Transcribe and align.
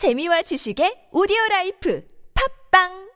재미와 0.00 0.40
지식의 0.48 1.12
오디오 1.12 1.36
라이프. 1.50 2.00
팝빵 2.32 3.09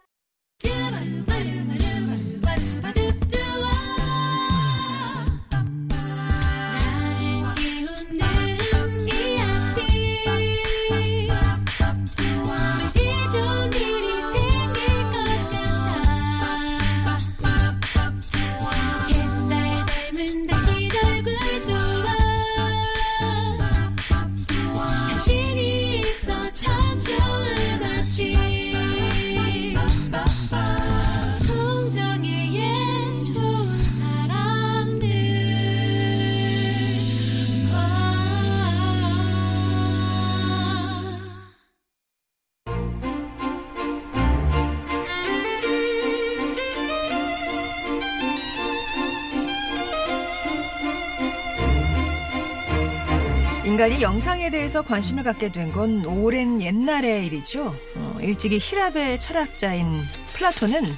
인간이 53.84 54.00
영상에 54.02 54.48
대해서 54.48 54.80
관심을 54.80 55.24
갖게 55.24 55.52
된 55.52 55.70
건 55.74 56.06
오랜 56.06 56.62
옛날의 56.62 57.26
일이죠. 57.26 57.74
어, 57.96 58.18
일찍이 58.22 58.58
희랍의 58.58 59.18
철학자인 59.18 60.00
플라톤은 60.32 60.94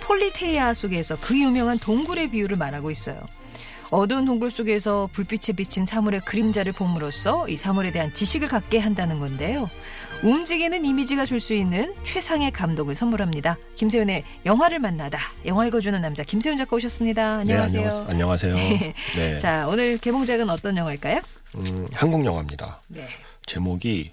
폴리테이아 0.00 0.74
속에서 0.74 1.16
그 1.20 1.38
유명한 1.38 1.78
동굴의 1.78 2.30
비유를 2.30 2.56
말하고 2.56 2.90
있어요. 2.90 3.20
어두운 3.90 4.24
동굴 4.24 4.50
속에서 4.50 5.08
불빛에 5.12 5.52
비친 5.54 5.86
사물의 5.86 6.22
그림자를 6.24 6.72
봄으로써 6.72 7.48
이 7.48 7.56
사물에 7.56 7.92
대한 7.92 8.12
지식을 8.12 8.48
갖게 8.48 8.78
한다는 8.78 9.20
건데요. 9.20 9.70
움직이는 10.24 10.84
이미지가 10.84 11.24
줄 11.24 11.38
수 11.38 11.54
있는 11.54 11.94
최상의 12.02 12.50
감동을 12.50 12.96
선물합니다. 12.96 13.56
김세윤의 13.76 14.24
영화를 14.44 14.80
만나다. 14.80 15.20
영화 15.46 15.66
읽어주는 15.66 16.00
남자 16.00 16.24
김세윤 16.24 16.56
작가 16.56 16.74
오셨습니다. 16.74 17.38
안녕하세요. 17.38 17.88
네, 18.06 18.10
안녕하세요. 18.10 18.54
네. 19.14 19.38
자, 19.38 19.68
오늘 19.68 19.98
개봉작은 19.98 20.50
어떤 20.50 20.76
영화일까요? 20.76 21.20
음, 21.56 21.86
한국 21.92 22.24
영화입니다. 22.24 22.80
네. 22.88 23.08
제목이 23.46 24.10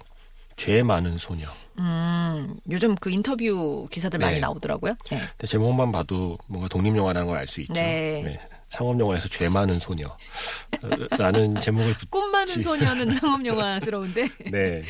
죄 0.56 0.82
많은 0.82 1.18
소녀. 1.18 1.46
음, 1.78 2.58
요즘 2.70 2.94
그 2.94 3.10
인터뷰 3.10 3.86
기사들 3.90 4.18
네. 4.18 4.24
많이 4.26 4.40
나오더라고요. 4.40 4.94
네. 5.10 5.18
근데 5.36 5.46
제목만 5.46 5.92
봐도 5.92 6.38
뭔가 6.46 6.68
독립 6.68 6.96
영화라는 6.96 7.28
걸 7.28 7.36
알 7.38 7.46
수 7.46 7.60
있죠. 7.60 7.74
네. 7.74 8.38
상업 8.70 8.98
영화에서 8.98 9.28
죄 9.28 9.48
많은 9.48 9.78
소녀. 9.78 10.06
어, 10.08 11.16
라는 11.18 11.54
제목을 11.60 11.94
붙... 11.98 12.10
꿈 12.10 12.30
많은 12.32 12.54
지- 12.54 12.62
소녀는 12.62 13.14
상업 13.20 13.44
영화스러운데. 13.44 14.28
네. 14.50 14.82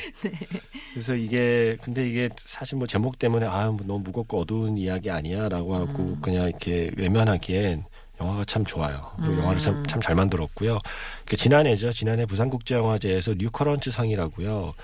그래서 0.94 1.14
이게 1.14 1.77
근데 1.83 2.08
이게 2.08 2.28
사실 2.36 2.78
뭐 2.78 2.86
제목 2.86 3.19
때문에 3.19 3.47
아, 3.47 3.67
뭐 3.67 3.78
너무 3.84 3.98
무겁고 4.00 4.41
어두운 4.41 4.78
이야기 4.78 5.11
아니야라고 5.11 5.74
하고 5.74 6.02
음. 6.02 6.19
그냥 6.22 6.47
이렇게 6.48 6.91
외면하기엔 6.97 7.84
영화가 8.20 8.45
참 8.45 8.64
좋아요. 8.64 9.12
음. 9.20 9.39
영화를 9.39 9.61
참 9.61 9.84
잘 10.00 10.14
만들었고요. 10.14 10.78
그 11.25 11.36
지난해죠. 11.36 11.92
지난해 11.92 12.27
부산국제영화제에서 12.27 13.34
뉴커런츠 13.39 13.91
상이라고요. 13.91 14.75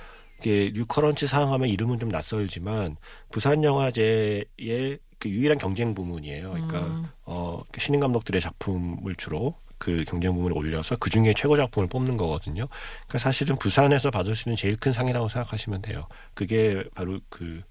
이게 0.40 0.72
뉴커런츠 0.74 1.26
상 1.26 1.52
하면 1.52 1.68
이름은 1.68 1.98
좀 2.00 2.08
낯설지만 2.08 2.96
부산 3.30 3.62
영화제의 3.62 4.98
그 5.18 5.28
유일한 5.28 5.56
경쟁 5.58 5.94
부문이에요. 5.94 6.50
그러니까 6.50 6.80
음. 6.80 7.06
어, 7.24 7.62
그 7.70 7.80
신인 7.80 8.00
감독들의 8.00 8.40
작품을 8.40 9.14
주로 9.14 9.54
그 9.78 10.04
경쟁 10.06 10.34
부문에 10.34 10.54
올려서 10.54 10.96
그 10.96 11.10
중에 11.10 11.32
최고 11.34 11.56
작품을 11.56 11.88
뽑는 11.88 12.16
거거든요. 12.16 12.66
그러니까 13.06 13.18
사실은 13.18 13.56
부산에서 13.56 14.10
받을 14.10 14.34
수 14.34 14.48
있는 14.48 14.56
제일 14.56 14.76
큰 14.76 14.92
상이라고 14.92 15.28
생각하시면 15.28 15.82
돼요. 15.82 16.06
그게 16.34 16.82
바로 16.94 17.20
그 17.28 17.62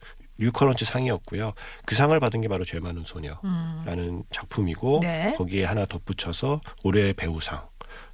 뉴커런츠 0.42 0.86
상이었고요. 0.86 1.54
그 1.86 1.96
상을 1.96 2.18
받은 2.20 2.42
게 2.42 2.48
바로 2.48 2.66
죄 2.66 2.80
많은 2.80 3.04
소녀라는 3.06 4.10
음. 4.10 4.24
작품이고 4.32 5.00
네. 5.02 5.34
거기에 5.38 5.66
하나 5.66 5.86
덧붙여서 5.86 6.62
올해의 6.84 7.14
배우상 7.14 7.70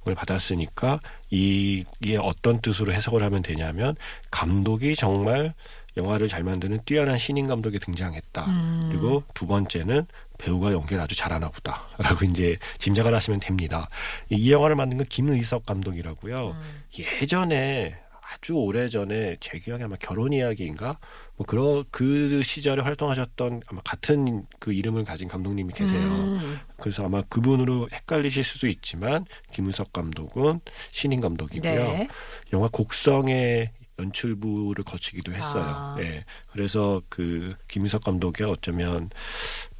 을 0.06 0.14
받았으니까 0.14 1.00
이- 1.30 1.84
이게 2.00 2.16
어떤 2.16 2.60
뜻으로 2.60 2.92
해석을 2.92 3.22
하면 3.24 3.42
되냐면 3.42 3.94
감독이 4.30 4.94
정말 4.96 5.54
영화를 5.96 6.28
잘 6.28 6.42
만드는 6.44 6.80
뛰어난 6.84 7.18
신인 7.18 7.46
감독이 7.46 7.78
등장했다. 7.78 8.44
음. 8.46 8.88
그리고 8.90 9.22
두 9.34 9.46
번째는 9.46 10.06
배우가 10.38 10.72
연기를 10.72 11.02
아주 11.02 11.14
잘하나 11.16 11.48
보다라고 11.50 12.24
이제 12.24 12.56
짐작을 12.78 13.14
하시면 13.14 13.40
됩니다. 13.40 13.88
이- 14.30 14.36
이 14.36 14.52
영화를 14.52 14.76
만든 14.76 14.96
건 14.98 15.06
김의석 15.06 15.66
감독이라고요. 15.66 16.50
음. 16.52 16.82
예전에 16.98 17.96
아주 18.32 18.54
오래 18.54 18.88
전에 18.88 19.36
제 19.40 19.58
기억에 19.58 19.84
아마 19.84 19.96
결혼 19.96 20.32
이야기인가 20.32 20.98
뭐 21.38 21.46
그런 21.46 21.84
그 21.92 22.42
시절에 22.42 22.82
활동하셨던 22.82 23.62
아마 23.68 23.80
같은 23.82 24.44
그 24.58 24.72
이름을 24.72 25.04
가진 25.04 25.28
감독님이 25.28 25.72
계세요. 25.72 26.02
음. 26.02 26.58
그래서 26.76 27.04
아마 27.04 27.22
그분으로 27.22 27.88
헷갈리실 27.92 28.42
수도 28.42 28.66
있지만 28.66 29.24
김은석 29.52 29.92
감독은 29.92 30.60
신인 30.90 31.20
감독이고요. 31.20 31.72
네. 31.72 32.08
영화 32.52 32.68
곡성의 32.72 33.70
연출부를 34.00 34.82
거치기도 34.82 35.32
했어요. 35.32 35.64
아. 35.64 35.96
예. 36.00 36.24
그래서 36.50 37.02
그 37.08 37.54
김인석 37.68 38.02
감독이 38.02 38.42
어쩌면 38.42 39.10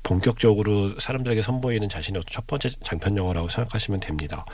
본격적으로 0.05 0.99
사람들에게 1.01 1.43
선보이는 1.43 1.89
자신의 1.89 2.23
첫 2.31 2.47
번째 2.47 2.69
장편 2.85 3.17
영화라고 3.17 3.49
생각하시면 3.49 3.99
됩니다. 3.99 4.47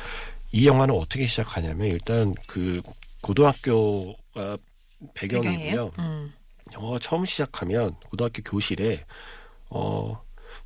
이 0.53 0.66
영화는 0.66 0.94
어떻게 0.94 1.26
시작하냐면 1.26 1.88
일단 1.88 2.32
그 2.47 2.81
고등학교가 3.20 4.56
배경이고요. 5.12 5.93
음. 5.98 6.32
영화가 6.72 6.98
처음 6.98 7.25
시작하면 7.25 7.94
고등학교 8.10 8.42
교실에 8.42 9.04
어 9.70 10.20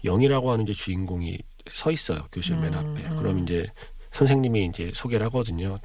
영이라고 0.05 0.51
하는 0.53 0.65
이제 0.65 0.73
주인공이 0.73 1.39
서 1.71 1.91
있어요 1.91 2.27
교실 2.33 2.57
맨 2.57 2.75
음, 2.75 2.79
앞에. 2.79 3.09
음. 3.09 3.17
그럼 3.17 3.39
이제 3.41 3.67
선생님이 4.13 4.67
이제 4.67 4.93
소개를 4.95 5.27
하거든요. 5.27 5.79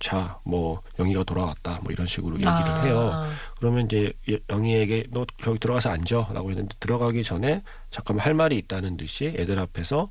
자, 0.00 0.40
뭐 0.44 0.80
영희가 0.98 1.24
돌아왔다, 1.24 1.80
뭐 1.82 1.92
이런 1.92 2.06
식으로 2.06 2.34
얘기를 2.36 2.50
아. 2.50 2.82
해요. 2.82 3.12
그러면 3.58 3.84
이제 3.84 4.12
영희에게 4.48 5.04
너 5.10 5.26
저기 5.44 5.58
들어가서 5.58 5.90
앉아라고 5.90 6.50
했는데 6.50 6.74
들어가기 6.80 7.22
전에 7.22 7.62
잠깐만 7.90 8.24
할 8.24 8.32
말이 8.34 8.56
있다는 8.58 8.96
듯이 8.96 9.26
애들 9.36 9.58
앞에서 9.58 10.08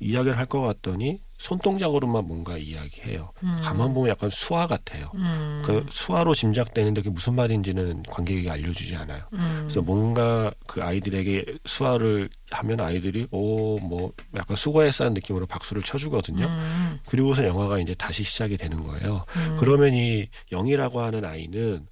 이야기를 0.00 0.36
할 0.36 0.46
것 0.46 0.60
같더니 0.62 1.22
손동작으로만 1.38 2.26
뭔가 2.26 2.58
이야기해요. 2.58 3.32
음. 3.44 3.60
가만 3.62 3.94
보면 3.94 4.10
약간 4.10 4.28
수화 4.30 4.66
같아요. 4.66 5.10
음. 5.14 5.62
그 5.64 5.86
수화로 5.88 6.34
짐작되는데 6.34 7.00
그게 7.02 7.10
무슨 7.10 7.34
말인지는 7.34 8.02
관객에게 8.08 8.50
알려주지 8.50 8.96
않아요. 8.96 9.22
음. 9.32 9.60
그래서 9.62 9.80
뭔가 9.80 10.50
그 10.66 10.82
아이들에게 10.82 11.44
수화를 11.64 12.28
하면 12.50 12.80
아이들이 12.80 13.26
오 13.30 13.78
뭐 13.78 14.12
약간 14.34 14.56
수고했다는 14.56 15.14
느낌으로 15.14 15.46
박수를 15.46 15.82
쳐주거든요. 15.82 16.46
음. 16.46 16.98
그리고서 17.06 17.44
영화가 17.46 17.78
이제 17.78 17.94
다시 17.94 18.24
시작이 18.24 18.56
되는 18.56 18.82
거예요. 18.82 19.24
음. 19.36 19.56
그러면 19.58 19.94
이 19.94 20.28
영이라고 20.52 21.00
하는 21.00 21.24
아이는 21.24 21.86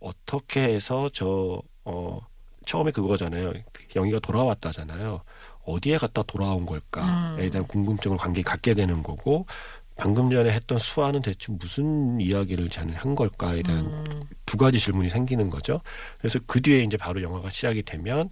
어떻게 0.00 0.60
해서 0.62 1.08
저 1.12 1.62
어, 1.84 2.20
처음에 2.66 2.90
그거잖아요. 2.90 3.54
영희가 3.96 4.18
돌아왔다잖아요. 4.20 5.22
어디에 5.64 5.98
갔다 5.98 6.22
돌아온 6.22 6.66
걸까에 6.66 7.44
음. 7.46 7.50
대한 7.50 7.66
궁금증을 7.66 8.16
관객이 8.16 8.42
갖게 8.44 8.74
되는 8.74 9.02
거고 9.02 9.46
방금 9.96 10.30
전에 10.30 10.50
했던 10.52 10.78
수아는 10.78 11.20
대체 11.20 11.52
무슨 11.52 12.18
이야기를 12.20 12.70
자는 12.70 12.94
한 12.94 13.14
걸까에 13.14 13.62
대한 13.62 13.84
음. 13.84 14.22
두 14.46 14.56
가지 14.56 14.78
질문이 14.78 15.10
생기는 15.10 15.50
거죠. 15.50 15.80
그래서 16.18 16.38
그 16.46 16.60
뒤에 16.62 16.82
이제 16.82 16.96
바로 16.96 17.22
영화가 17.22 17.50
시작이 17.50 17.82
되면 17.82 18.30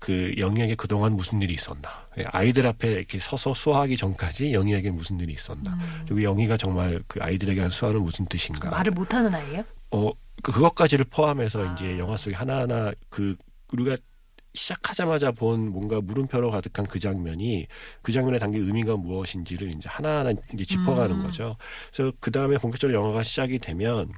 그 0.00 0.32
영희에게 0.38 0.74
그동안 0.74 1.12
무슨 1.12 1.40
일이 1.42 1.54
있었나. 1.54 1.88
예, 2.18 2.24
아이들 2.30 2.66
앞에 2.66 2.88
이렇게 2.92 3.18
서서 3.18 3.54
수화하기 3.54 3.96
전까지 3.96 4.52
영희에게 4.52 4.90
무슨 4.90 5.18
일이 5.20 5.32
있었나. 5.32 5.72
음. 5.74 6.04
그리고 6.08 6.22
영희가 6.22 6.56
정말 6.56 7.00
그 7.06 7.20
아이들에게 7.22 7.60
한 7.60 7.70
수화는 7.70 8.02
무슨 8.02 8.26
뜻인가. 8.26 8.70
말을 8.70 8.92
못하는 8.92 9.34
아이예요? 9.34 9.64
어, 9.90 10.10
그- 10.42 10.52
그것까지를 10.52 11.04
포함해서 11.06 11.66
아. 11.68 11.72
이제 11.72 11.98
영화 11.98 12.16
속에 12.16 12.34
하나하나 12.34 12.92
그 13.08 13.36
우리가 13.72 13.96
시작하자마자 14.54 15.32
본 15.32 15.70
뭔가 15.70 16.00
물음표로 16.00 16.50
가득한 16.50 16.86
그 16.86 16.98
장면이 16.98 17.66
그 18.02 18.12
장면에 18.12 18.38
담긴 18.38 18.64
의미가 18.64 18.96
무엇인지를 18.96 19.70
이제 19.72 19.88
하나하나 19.88 20.32
이제 20.52 20.64
짚어가는 20.64 21.16
음. 21.16 21.22
거죠. 21.22 21.56
그래서 21.92 22.12
그 22.20 22.30
다음에 22.30 22.58
본격적으로 22.58 22.98
영화가 22.98 23.22
시작이 23.22 23.58
되면 23.58 24.12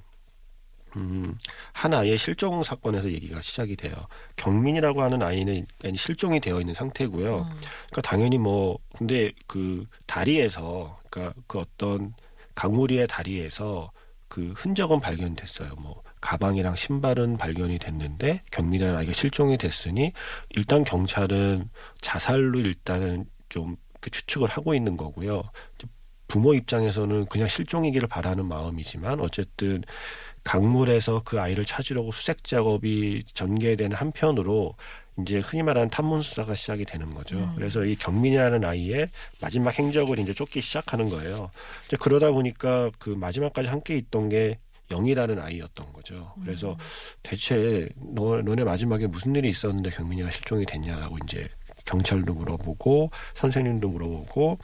음, 0.96 1.36
한 1.72 1.94
아이의 1.94 2.18
실종 2.18 2.62
사건에서 2.62 3.10
얘기가 3.12 3.40
시작이 3.40 3.76
돼요. 3.76 3.94
경민이라고 4.36 5.02
하는 5.02 5.22
아이는 5.22 5.66
실종이 5.96 6.40
되어 6.40 6.60
있는 6.60 6.74
상태고요. 6.74 7.36
음. 7.36 7.58
그러니까 7.90 8.02
당연히 8.02 8.38
뭐 8.38 8.78
근데 8.96 9.32
그 9.46 9.86
다리에서 10.06 10.98
그러니까 11.10 11.40
그 11.46 11.58
어떤 11.58 12.14
강우리의 12.54 13.06
다리에서 13.06 13.92
그 14.28 14.52
흔적은 14.56 15.00
발견됐어요. 15.00 15.74
뭐 15.76 16.02
가방이랑 16.20 16.76
신발은 16.76 17.36
발견이 17.36 17.78
됐는데 17.78 18.42
경민이라는 18.50 18.96
아이가 18.96 19.12
실종이 19.12 19.56
됐으니 19.56 20.12
일단 20.50 20.84
경찰은 20.84 21.70
자살로 22.00 22.60
일단은 22.60 23.26
좀그 23.48 24.10
추측을 24.10 24.48
하고 24.48 24.74
있는 24.74 24.96
거고요. 24.96 25.42
부모 26.28 26.54
입장에서는 26.54 27.26
그냥 27.26 27.48
실종이기를 27.48 28.06
바라는 28.08 28.46
마음이지만 28.46 29.20
어쨌든 29.20 29.82
강물에서 30.44 31.22
그 31.24 31.40
아이를 31.40 31.64
찾으려고 31.64 32.12
수색 32.12 32.44
작업이 32.44 33.24
전개되는 33.34 33.96
한편으로 33.96 34.76
이제 35.20 35.40
흔히 35.40 35.62
말하는 35.62 35.90
탐문 35.90 36.22
수사가 36.22 36.54
시작이 36.54 36.84
되는 36.84 37.12
거죠. 37.14 37.36
음. 37.36 37.52
그래서 37.56 37.84
이 37.84 37.96
경민이라는 37.96 38.64
아이의 38.64 39.10
마지막 39.40 39.76
행적을 39.78 40.18
이제 40.18 40.32
쫓기 40.32 40.60
시작하는 40.60 41.10
거예요. 41.10 41.50
이제 41.86 41.96
그러다 41.98 42.30
보니까 42.30 42.90
그 42.98 43.10
마지막까지 43.10 43.68
함께 43.68 43.96
있던 43.96 44.28
게 44.28 44.58
영이라는 44.90 45.38
아이였던 45.38 45.92
거죠. 45.92 46.34
그래서 46.42 46.76
대체 47.22 47.88
너, 47.96 48.42
너네 48.42 48.64
마지막에 48.64 49.06
무슨 49.06 49.34
일이 49.34 49.48
있었는데 49.50 49.90
경민이가 49.90 50.30
실종이 50.30 50.64
됐냐라고 50.66 51.16
이제 51.24 51.48
경찰도 51.86 52.34
물어보고 52.34 53.10
선생님도 53.34 53.88
물어보고 53.88 54.58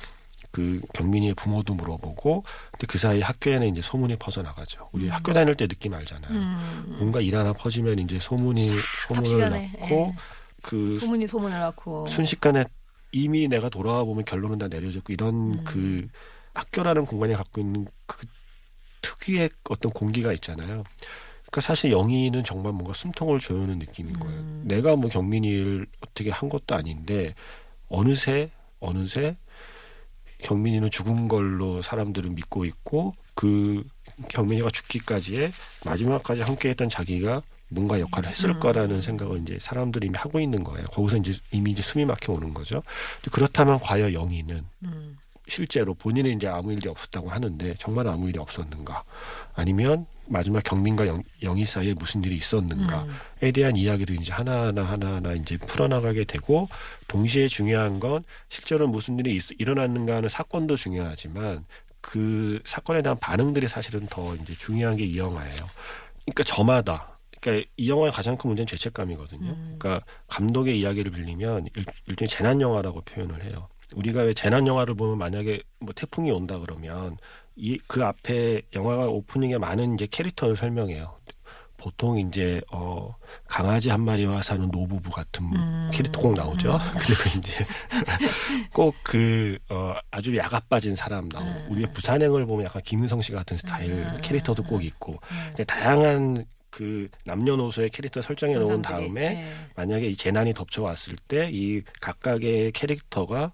그 0.50 0.80
경민이의 0.94 1.34
부모도 1.34 1.74
물어보고 1.74 2.44
근데 2.72 2.86
그 2.86 2.98
사이 2.98 3.20
학교에는 3.20 3.68
이제 3.68 3.82
소문이 3.82 4.16
퍼져나가죠. 4.16 4.88
우리 4.92 5.08
학교 5.08 5.32
다닐 5.32 5.54
때 5.54 5.66
느낌 5.66 5.94
알잖아요. 5.94 6.32
음. 6.32 6.96
뭔가 6.98 7.20
일 7.20 7.36
하나 7.36 7.52
퍼지면 7.52 7.98
이제 7.98 8.18
소문이 8.18 8.66
소문을 9.08 9.50
낳고 9.50 10.12
예. 10.14 10.14
그 10.62 10.94
소문이 10.94 11.26
소문을 11.26 11.58
낳고 11.58 12.06
순식간에 12.08 12.64
이미 13.12 13.48
내가 13.48 13.68
돌아와 13.68 14.04
보면 14.04 14.24
결론은 14.24 14.58
다 14.58 14.68
내려졌고 14.68 15.12
이런 15.12 15.34
음. 15.34 15.64
그 15.64 16.08
학교라는 16.54 17.04
공간이 17.04 17.34
갖고 17.34 17.60
있는 17.60 17.86
그 18.06 18.26
특유의 19.06 19.50
어떤 19.70 19.92
공기가 19.92 20.32
있잖아요. 20.32 20.84
그러니까 21.46 21.60
사실 21.60 21.92
영희는 21.92 22.44
정말 22.44 22.72
뭔가 22.72 22.92
숨통을 22.92 23.38
조여오는 23.38 23.78
느낌인 23.78 24.18
거예요. 24.18 24.38
음. 24.38 24.62
내가 24.66 24.96
뭐 24.96 25.08
경민이를 25.08 25.86
어떻게 26.00 26.30
한 26.30 26.48
것도 26.48 26.74
아닌데 26.74 27.34
어느새 27.88 28.50
어느새 28.80 29.36
경민이는 30.38 30.90
죽은 30.90 31.28
걸로 31.28 31.82
사람들은 31.82 32.34
믿고 32.34 32.64
있고 32.64 33.14
그 33.34 33.84
경민이가 34.28 34.70
죽기까지의 34.70 35.52
마지막까지 35.84 36.42
함께했던 36.42 36.88
자기가 36.88 37.42
뭔가 37.68 37.98
역할을 38.00 38.28
했을 38.28 38.50
음. 38.50 38.60
거라는 38.60 39.02
생각을 39.02 39.42
이제 39.42 39.58
사람들이 39.60 40.06
이미 40.06 40.16
하고 40.16 40.38
있는 40.40 40.62
거예요. 40.62 40.84
거기서 40.86 41.18
이제 41.18 41.34
이미 41.52 41.72
이제 41.72 41.82
숨이 41.82 42.04
막혀 42.04 42.32
오는 42.32 42.54
거죠. 42.54 42.82
그렇다면 43.30 43.78
과연 43.80 44.12
영희는 44.12 44.64
음. 44.84 45.18
실제로 45.48 45.94
본인은 45.94 46.36
이제 46.36 46.48
아무 46.48 46.72
일이 46.72 46.88
없었다고 46.88 47.30
하는데 47.30 47.74
정말 47.78 48.06
아무 48.08 48.28
일이 48.28 48.38
없었는가? 48.38 49.04
아니면 49.54 50.06
마지막 50.28 50.62
경민과 50.64 51.06
영, 51.06 51.22
영희 51.42 51.66
사이에 51.66 51.94
무슨 51.94 52.24
일이 52.24 52.36
있었는가에 52.36 53.06
음. 53.44 53.52
대한 53.52 53.76
이야기도 53.76 54.14
이제 54.14 54.32
하나하나 54.32 54.82
하나하나 54.82 55.34
이제 55.34 55.56
풀어나가게 55.56 56.24
되고 56.24 56.68
동시에 57.06 57.46
중요한 57.48 58.00
건 58.00 58.24
실제로 58.48 58.88
무슨 58.88 59.18
일이 59.18 59.36
있, 59.36 59.42
일어났는가 59.58 60.16
하는 60.16 60.28
사건도 60.28 60.76
중요하지만 60.76 61.64
그 62.00 62.60
사건에 62.64 63.02
대한 63.02 63.18
반응들이 63.18 63.68
사실은 63.68 64.06
더 64.08 64.34
이제 64.36 64.54
중요한 64.58 64.96
게 64.96 65.04
이 65.04 65.16
영화예요. 65.18 65.56
그러니까 66.24 66.44
저마다 66.44 67.18
그러니까 67.40 67.68
이 67.76 67.88
영화의 67.88 68.10
가장 68.12 68.36
큰 68.36 68.48
문제는 68.48 68.66
죄책감이거든요. 68.66 69.48
음. 69.50 69.76
그러니까 69.78 70.04
감독의 70.28 70.78
이야기를 70.80 71.12
빌리면 71.12 71.68
일, 71.76 71.84
일종의 72.06 72.28
재난 72.28 72.60
영화라고 72.60 73.02
표현을 73.02 73.44
해요. 73.44 73.68
우리가 73.96 74.22
왜 74.22 74.34
재난 74.34 74.66
영화를 74.66 74.94
보면 74.94 75.18
만약에 75.18 75.62
뭐 75.80 75.92
태풍이 75.94 76.30
온다 76.30 76.58
그러면 76.58 77.16
이 77.56 77.78
그 77.88 78.04
앞에 78.04 78.60
영화가 78.74 79.06
오프닝에 79.06 79.56
많은 79.58 79.94
이제 79.94 80.06
캐릭터를 80.10 80.56
설명해요. 80.56 81.16
보통 81.78 82.18
이제 82.18 82.60
어 82.72 83.14
강아지 83.46 83.90
한 83.90 84.02
마리와 84.02 84.42
사는 84.42 84.68
노부부 84.70 85.10
같은 85.10 85.44
음. 85.54 85.90
캐릭터 85.92 86.20
꼭 86.20 86.34
나오죠. 86.34 86.78
그리고 86.98 87.38
이제 87.38 87.64
꼭그어 88.72 89.94
아주 90.10 90.36
야가 90.36 90.60
빠진 90.68 90.96
사람 90.96 91.28
나오고 91.28 91.48
음. 91.48 91.66
우리의 91.70 91.92
부산행을 91.92 92.44
보면 92.46 92.66
약간 92.66 92.82
김은성 92.82 93.22
씨 93.22 93.32
같은 93.32 93.56
스타일 93.56 93.92
음. 93.92 94.18
캐릭터도 94.22 94.62
꼭 94.64 94.84
있고 94.84 95.12
음. 95.12 95.36
근데 95.48 95.64
다양한 95.64 96.44
그 96.70 97.08
남녀노소의 97.24 97.88
캐릭터 97.90 98.20
설정해 98.20 98.54
놓은 98.56 98.82
다음에 98.82 99.22
예. 99.22 99.52
만약에 99.76 100.08
이 100.08 100.16
재난이 100.16 100.52
덮쳐왔을 100.52 101.16
때 101.28 101.48
이 101.50 101.80
각각의 102.02 102.72
캐릭터가 102.72 103.52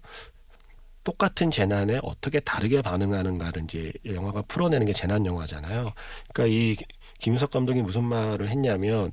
똑같은 1.03 1.51
재난에 1.51 1.99
어떻게 2.03 2.39
다르게 2.39 2.81
반응하는가를 2.81 3.63
이제 3.65 3.91
영화가 4.05 4.43
풀어내는 4.43 4.85
게 4.85 4.93
재난 4.93 5.25
영화잖아요. 5.25 5.93
그러니까 6.33 6.45
이 6.55 6.75
김윤석 7.19 7.51
감독이 7.51 7.81
무슨 7.81 8.03
말을 8.05 8.49
했냐면 8.49 9.11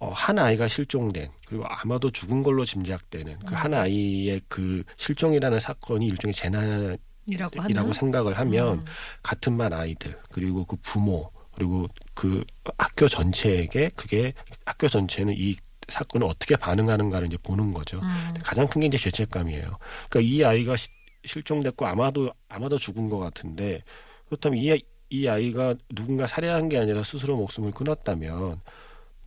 어, 0.00 0.12
한 0.14 0.38
아이가 0.38 0.68
실종된 0.68 1.28
그리고 1.46 1.64
아마도 1.66 2.10
죽은 2.10 2.42
걸로 2.44 2.64
짐작되는 2.64 3.40
그 3.40 3.54
한 3.54 3.74
아이의 3.74 4.42
그 4.48 4.84
실종이라는 4.96 5.58
사건이 5.58 6.06
일종의 6.06 6.34
재난 6.34 6.96
이라고 7.26 7.50
이라고 7.68 7.78
하면 7.88 7.92
생각을 7.92 8.38
하면 8.38 8.68
음. 8.78 8.84
같은 9.22 9.58
반 9.58 9.72
아이들 9.72 10.16
그리고 10.30 10.64
그 10.64 10.76
부모 10.82 11.30
그리고 11.54 11.88
그 12.14 12.44
학교 12.78 13.08
전체에게 13.08 13.90
그게 13.96 14.32
학교 14.64 14.86
전체는 14.88 15.34
이 15.36 15.56
사건을 15.88 16.26
어떻게 16.28 16.54
반응하는가를 16.54 17.26
이제 17.26 17.36
보는 17.42 17.74
거죠. 17.74 17.98
음. 18.00 18.34
가장 18.44 18.66
큰 18.68 18.78
게 18.80 18.86
이제 18.86 18.96
죄책감이에요. 18.98 19.78
그러니까 20.08 20.20
이 20.20 20.44
아이가 20.44 20.76
시- 20.76 20.88
실종됐고 21.28 21.86
아마도 21.86 22.32
아마도 22.48 22.78
죽은 22.78 23.08
것 23.08 23.18
같은데 23.18 23.82
그렇다면 24.26 24.58
이, 24.58 24.70
아이- 24.72 24.82
이 25.10 25.28
아이가 25.28 25.74
누군가 25.94 26.26
살해한 26.26 26.68
게 26.68 26.78
아니라 26.78 27.04
스스로 27.04 27.36
목숨을 27.36 27.70
끊었다면 27.70 28.60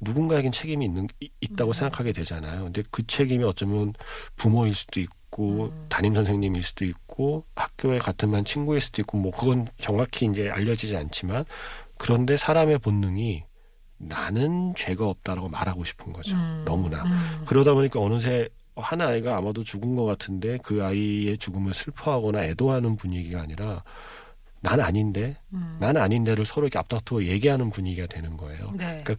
누군가에겐 0.01 0.51
책임이 0.51 0.83
있는 0.85 1.07
이- 1.21 1.29
있다고 1.41 1.71
음. 1.71 1.73
생각하게 1.73 2.11
되잖아요. 2.11 2.63
근데 2.65 2.83
그 2.91 3.05
책임이 3.05 3.43
어쩌면 3.43 3.93
부모일 4.35 4.73
수도 4.73 4.99
있고 4.99 5.65
음. 5.65 5.85
담임 5.89 6.15
선생님일 6.15 6.63
수도 6.63 6.85
있고 6.85 7.45
학교의 7.55 7.99
같은 7.99 8.31
반 8.31 8.43
친구일 8.43 8.81
수도 8.81 9.01
있고 9.03 9.17
뭐 9.17 9.31
그건 9.31 9.67
정확히 9.79 10.25
이제 10.25 10.49
알려지지 10.49 10.97
않지만 10.97 11.45
그런데 11.97 12.35
사람의 12.35 12.79
본능이 12.79 13.43
나는 13.97 14.73
죄가 14.75 15.07
없다라고 15.07 15.49
말하고 15.49 15.83
싶은 15.83 16.11
거죠. 16.13 16.35
음. 16.35 16.63
너무나. 16.65 17.03
음. 17.03 17.43
그러다 17.45 17.75
보니까 17.75 17.99
어느새 17.99 18.49
한 18.75 19.01
아이가 19.01 19.37
아마도 19.37 19.63
죽은 19.63 19.95
것 19.95 20.05
같은데 20.05 20.57
그 20.63 20.83
아이의 20.83 21.37
죽음을 21.37 21.73
슬퍼하거나 21.73 22.43
애도하는 22.45 22.95
분위기가 22.95 23.41
아니라 23.41 23.83
난 24.61 24.79
아닌데 24.79 25.37
음. 25.53 25.77
난 25.79 25.97
아닌데를 25.97 26.45
서로 26.45 26.67
이렇게 26.67 26.79
앞다투어 26.79 27.23
얘기하는 27.25 27.69
분위기가 27.69 28.07
되는 28.07 28.37
거예요. 28.37 28.71
네. 28.77 29.01
그러니까 29.03 29.15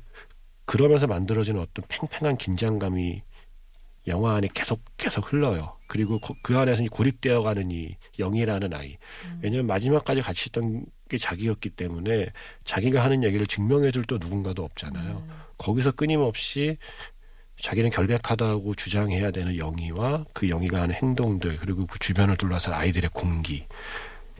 그러면서 0.64 1.06
만들어지는 1.06 1.60
어떤 1.60 1.84
팽팽한 1.88 2.36
긴장감이 2.38 3.22
영화 4.08 4.34
안에 4.34 4.48
계속 4.52 4.80
계속 4.96 5.32
흘러요. 5.32 5.76
그리고 5.86 6.18
거- 6.18 6.34
그 6.42 6.58
안에서 6.58 6.82
이 6.82 6.88
고립되어 6.88 7.42
가는 7.42 7.70
이 7.70 7.96
영이라는 8.18 8.72
아이. 8.74 8.96
음. 9.26 9.40
왜냐하면 9.42 9.66
마지막까지 9.66 10.22
같이 10.22 10.48
있던 10.48 10.84
게 11.08 11.18
자기였기 11.18 11.70
때문에 11.70 12.28
자기가 12.64 13.04
하는 13.04 13.22
얘기를 13.22 13.46
증명해 13.46 13.90
줄 13.90 14.04
또 14.06 14.18
누군가도 14.18 14.64
없잖아요. 14.64 15.24
음. 15.28 15.30
거기서 15.58 15.92
끊임없이 15.92 16.78
자기는 17.62 17.90
결백하다고 17.90 18.74
주장해야 18.74 19.30
되는 19.30 19.56
영희와 19.56 20.24
그 20.32 20.48
영희가 20.48 20.82
하는 20.82 20.96
행동들 20.96 21.58
그리고 21.58 21.86
그 21.86 21.96
주변을 22.00 22.36
둘러싼 22.36 22.74
아이들의 22.74 23.10
공기 23.14 23.66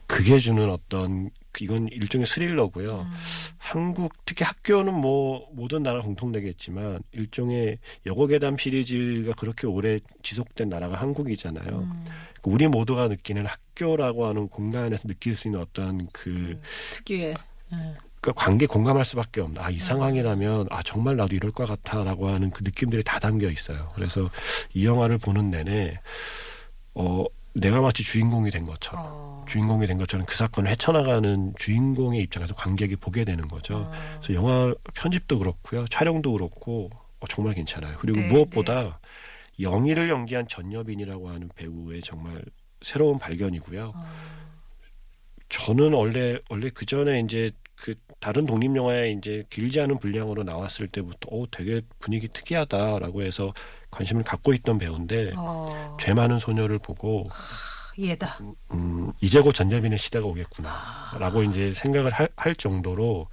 그게 0.09 0.41
주는 0.41 0.69
어떤 0.69 1.31
이건 1.61 1.87
일종의 1.89 2.27
스릴러고요. 2.27 3.03
음. 3.03 3.13
한국 3.59 4.13
특히 4.27 4.45
학교는 4.45 4.93
뭐 4.93 5.49
모든 5.53 5.85
나라 5.85 6.01
공통되겠지만 6.01 7.03
일종의 7.13 7.79
여고괴담 8.07 8.59
시리즈가 8.59 9.35
그렇게 9.35 9.69
오래 9.69 10.01
지속된 10.23 10.69
나라가 10.69 10.97
한국이잖아요. 10.97 11.79
음. 11.79 12.05
우리 12.43 12.67
모두가 12.67 13.07
느끼는 13.07 13.47
학교라고 13.47 14.27
하는 14.27 14.49
공간에서 14.49 15.07
느낄 15.07 15.37
수 15.37 15.47
있는 15.47 15.61
어떤 15.61 16.09
그 16.13 16.61
특유의 16.91 17.37
예. 17.73 17.95
그 18.23 18.33
관계 18.35 18.67
공감할 18.67 19.05
수밖에 19.05 19.41
없는 19.41 19.61
아이 19.61 19.81
상황이라면 19.81 20.69
아 20.71 20.81
정말 20.85 21.17
나도 21.17 21.35
이럴 21.35 21.51
것 21.51 21.67
같아라고 21.67 22.29
하는 22.29 22.51
그 22.51 22.63
느낌들이 22.63 23.03
다 23.03 23.19
담겨 23.19 23.51
있어요. 23.51 23.91
그래서 23.97 24.31
이 24.73 24.87
영화를 24.87 25.19
보는 25.19 25.51
내내 25.51 26.01
어 26.95 27.25
내가 27.53 27.81
마치 27.81 28.05
주인공이 28.05 28.53
된 28.53 28.65
것처럼 28.65 29.05
어. 29.05 29.45
주인공이 29.49 29.89
된 29.89 29.99
것처럼 29.99 30.25
그 30.25 30.37
사건을 30.37 30.71
헤쳐나가는 30.71 31.53
주인공의 31.59 32.21
입장에서 32.21 32.55
관객이 32.55 32.95
보게 32.95 33.25
되는 33.25 33.49
거죠. 33.49 33.89
어. 33.89 33.93
그래서 34.23 34.35
영화 34.35 34.73
편집도 34.95 35.41
그렇고요, 35.41 35.85
촬영도 35.89 36.33
그렇고 36.33 36.91
어, 37.19 37.27
정말 37.29 37.55
괜찮아요. 37.55 37.97
그리고 37.99 38.21
네, 38.21 38.29
무엇보다 38.29 39.01
영희를 39.59 40.09
연기한 40.09 40.47
전여빈이라고 40.47 41.29
하는 41.29 41.51
배우의 41.57 42.03
정말 42.03 42.41
새로운 42.83 43.19
발견이고요. 43.19 43.93
어. 43.97 44.07
저는 45.49 45.93
원래 45.93 46.39
원래 46.49 46.71
그 46.73 46.87
전에 46.87 47.19
이제 47.21 47.51
그 47.83 47.97
다른 48.21 48.47
독립 48.47 48.77
영화에 48.77 49.11
이제 49.11 49.43
길지 49.51 49.81
않은 49.81 49.99
분량으로 49.99 50.45
나왔을 50.45 50.87
때부터 50.87 51.29
어 51.33 51.45
되게 51.51 51.83
분위기 51.99 52.29
특이하다라고 52.29 53.23
해서 53.23 53.53
관심을 53.91 54.23
갖고 54.23 54.55
있던 54.55 54.79
배우인데 54.79 55.33
어. 55.37 55.97
죄 56.01 56.15
많은 56.15 56.39
소녀를 56.39 56.79
보고 56.79 57.25
얘다. 57.99 58.39
음 58.71 59.13
이제 59.21 59.41
곧 59.41 59.53
전재빈의 59.53 59.99
시대가 59.99 60.25
오겠구나라고 60.27 61.43
이제 61.43 61.73
생각을 61.73 62.13
할, 62.13 62.29
할 62.37 62.55
정도로 62.55 63.27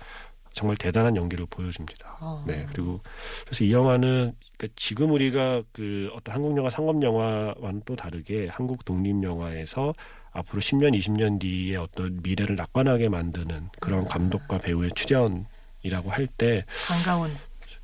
정말 0.53 0.75
대단한 0.77 1.15
연기를 1.15 1.45
보여줍니다. 1.47 2.17
어. 2.19 2.43
네 2.47 2.65
그리고 2.71 3.01
그래서 3.45 3.63
이 3.63 3.71
영화는 3.71 4.33
그러니까 4.57 4.73
지금 4.75 5.11
우리가 5.11 5.61
그 5.71 6.09
어떤 6.15 6.33
한국 6.33 6.57
영화 6.57 6.71
상업 6.71 7.03
영화와는 7.03 7.83
또 7.85 7.95
다르게 7.95 8.47
한국 8.47 8.83
독립 8.83 9.23
영화에서 9.23 9.93
앞으로 10.39 10.61
10년, 10.61 10.97
20년 10.97 11.39
뒤에 11.39 11.75
어떤 11.77 12.19
미래를 12.23 12.55
낙관하게 12.55 13.09
만드는 13.09 13.69
그런 13.79 14.05
감독과 14.05 14.59
배우의 14.59 14.91
출연이라고 14.95 16.11
할 16.11 16.27
때 16.37 16.65
반가운 16.87 17.31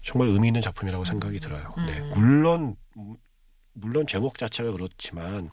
정말 0.03 0.29
의미 0.29 0.47
있는 0.47 0.61
작품이라고 0.61 1.03
생각이 1.05 1.39
들어요. 1.39 1.73
네, 1.77 1.99
음. 1.99 2.11
물론 2.15 2.75
물론 3.73 4.07
제목 4.07 4.37
자체가 4.37 4.71
그렇지만 4.71 5.49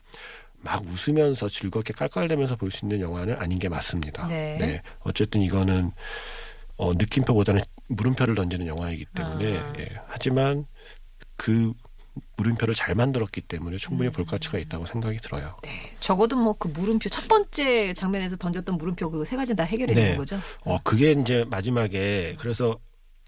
막 0.61 0.81
웃으면서 0.85 1.49
즐겁게 1.49 1.93
깔깔대면서 1.93 2.55
볼 2.55 2.71
수 2.71 2.85
있는 2.85 3.01
영화는 3.01 3.35
아닌 3.37 3.59
게 3.59 3.67
맞습니다. 3.67 4.27
네. 4.27 4.81
어쨌든 4.99 5.41
이거는 5.41 5.91
어, 6.77 6.93
느낌표보다는 6.93 7.61
물음표를 7.89 8.35
던지는 8.35 8.67
영화이기 8.67 9.05
때문에 9.13 9.57
아. 9.57 9.73
예, 9.77 9.89
하지만 10.07 10.65
그 11.35 11.73
물음표를 12.37 12.75
잘 12.75 12.93
만들었기 12.95 13.41
때문에 13.41 13.77
충분히 13.77 14.09
음. 14.09 14.11
볼 14.11 14.25
가치가 14.25 14.57
있다고 14.59 14.85
생각이 14.85 15.17
들어요. 15.19 15.55
적어도 15.99 16.35
뭐 16.35 16.53
그 16.53 16.67
물음표 16.67 17.09
첫 17.09 17.27
번째 17.27 17.93
장면에서 17.93 18.35
던졌던 18.37 18.77
물음표 18.77 19.09
그 19.11 19.25
세 19.25 19.35
가지는 19.35 19.55
다 19.55 19.63
해결이 19.63 19.93
네. 19.95 20.01
되는 20.01 20.17
거죠. 20.17 20.39
어 20.65 20.77
그게 20.83 21.11
이제 21.13 21.43
마지막에 21.49 22.35
그래서 22.39 22.77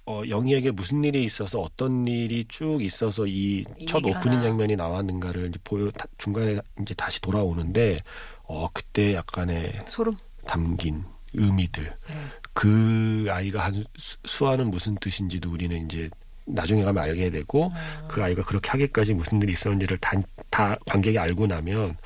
어 0.06 0.22
영희에게 0.30 0.70
무슨 0.72 1.04
일이 1.04 1.24
있어서 1.24 1.60
어떤 1.62 2.08
일이 2.08 2.46
쭉 2.48 2.84
있어서 2.84 3.26
이이첫 3.26 4.04
오프닝 4.06 4.14
하나. 4.38 4.42
장면이 4.44 4.76
나왔는가를 4.76 5.48
이제 5.50 5.60
보여 5.64 5.90
다- 5.92 6.06
중간에 6.20 6.60
이제 6.82 6.94
다시 6.94 7.20
돌아오는데 7.22 8.00
어 8.44 8.68
그때 8.74 9.16
약간의 9.16 9.84
소름. 9.88 10.16
담긴 10.46 11.04
의미들 11.34 11.86
네. 11.86 12.16
그 12.54 13.26
아이가 13.30 13.66
한 13.66 13.84
수- 13.98 14.18
수화는 14.26 14.70
무슨 14.70 14.94
뜻인지도 14.96 15.50
우리는 15.52 15.84
이제 15.86 16.08
나중에 16.46 16.84
가면 16.84 17.04
알게 17.04 17.30
되고 17.32 17.72
아. 17.74 18.08
그 18.08 18.24
아이가 18.24 18.44
그렇게 18.44 18.70
하기까지 18.70 19.14
무슨 19.14 19.42
일이 19.42 19.54
있었는지를 19.54 19.98
다, 19.98 20.12
다 20.50 20.76
관객이 20.86 21.18
알고 21.18 21.48
나면 21.48 21.98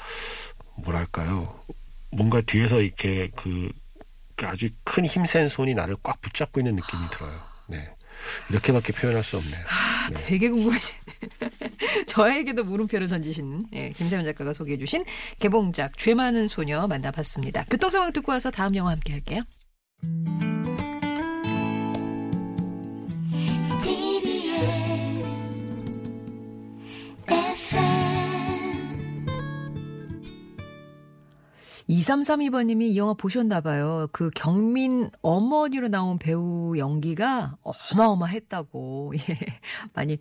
뭐랄까요 0.77 1.59
뭔가 2.11 2.41
뒤에서 2.41 2.81
이렇게 2.81 3.29
그, 3.35 3.69
그 4.35 4.47
아주 4.47 4.69
큰 4.83 5.05
힘센 5.05 5.49
손이 5.49 5.73
나를 5.73 5.95
꽉 6.01 6.21
붙잡고 6.21 6.59
있는 6.61 6.75
느낌이 6.75 7.01
들어요. 7.11 7.39
네 7.67 7.89
이렇게밖에 8.49 8.93
표현할 8.93 9.23
수 9.23 9.37
없네요. 9.37 9.63
네. 10.11 10.25
되게 10.25 10.49
궁금하신. 10.49 10.95
저에게도 12.07 12.63
물음표를 12.63 13.07
던지신 13.07 13.67
예, 13.73 13.89
김세현 13.91 14.25
작가가 14.25 14.53
소개해 14.53 14.77
주신 14.77 15.05
개봉작 15.39 15.97
죄 15.97 16.13
많은 16.13 16.47
소녀 16.47 16.87
만나봤습니다. 16.87 17.65
교통 17.69 17.89
상황 17.89 18.11
듣고 18.11 18.31
와서 18.31 18.51
다음 18.51 18.75
영화 18.75 18.91
함께 18.91 19.13
할게요. 19.13 19.43
2332번님이 31.89 32.83
이 32.91 32.97
영화 32.97 33.13
보셨나봐요. 33.13 34.07
그 34.11 34.29
경민 34.35 35.09
어머니로 35.21 35.87
나온 35.87 36.17
배우 36.19 36.77
연기가 36.77 37.55
어마어마했다고, 37.63 39.13
예. 39.29 39.37
많이 39.93 40.17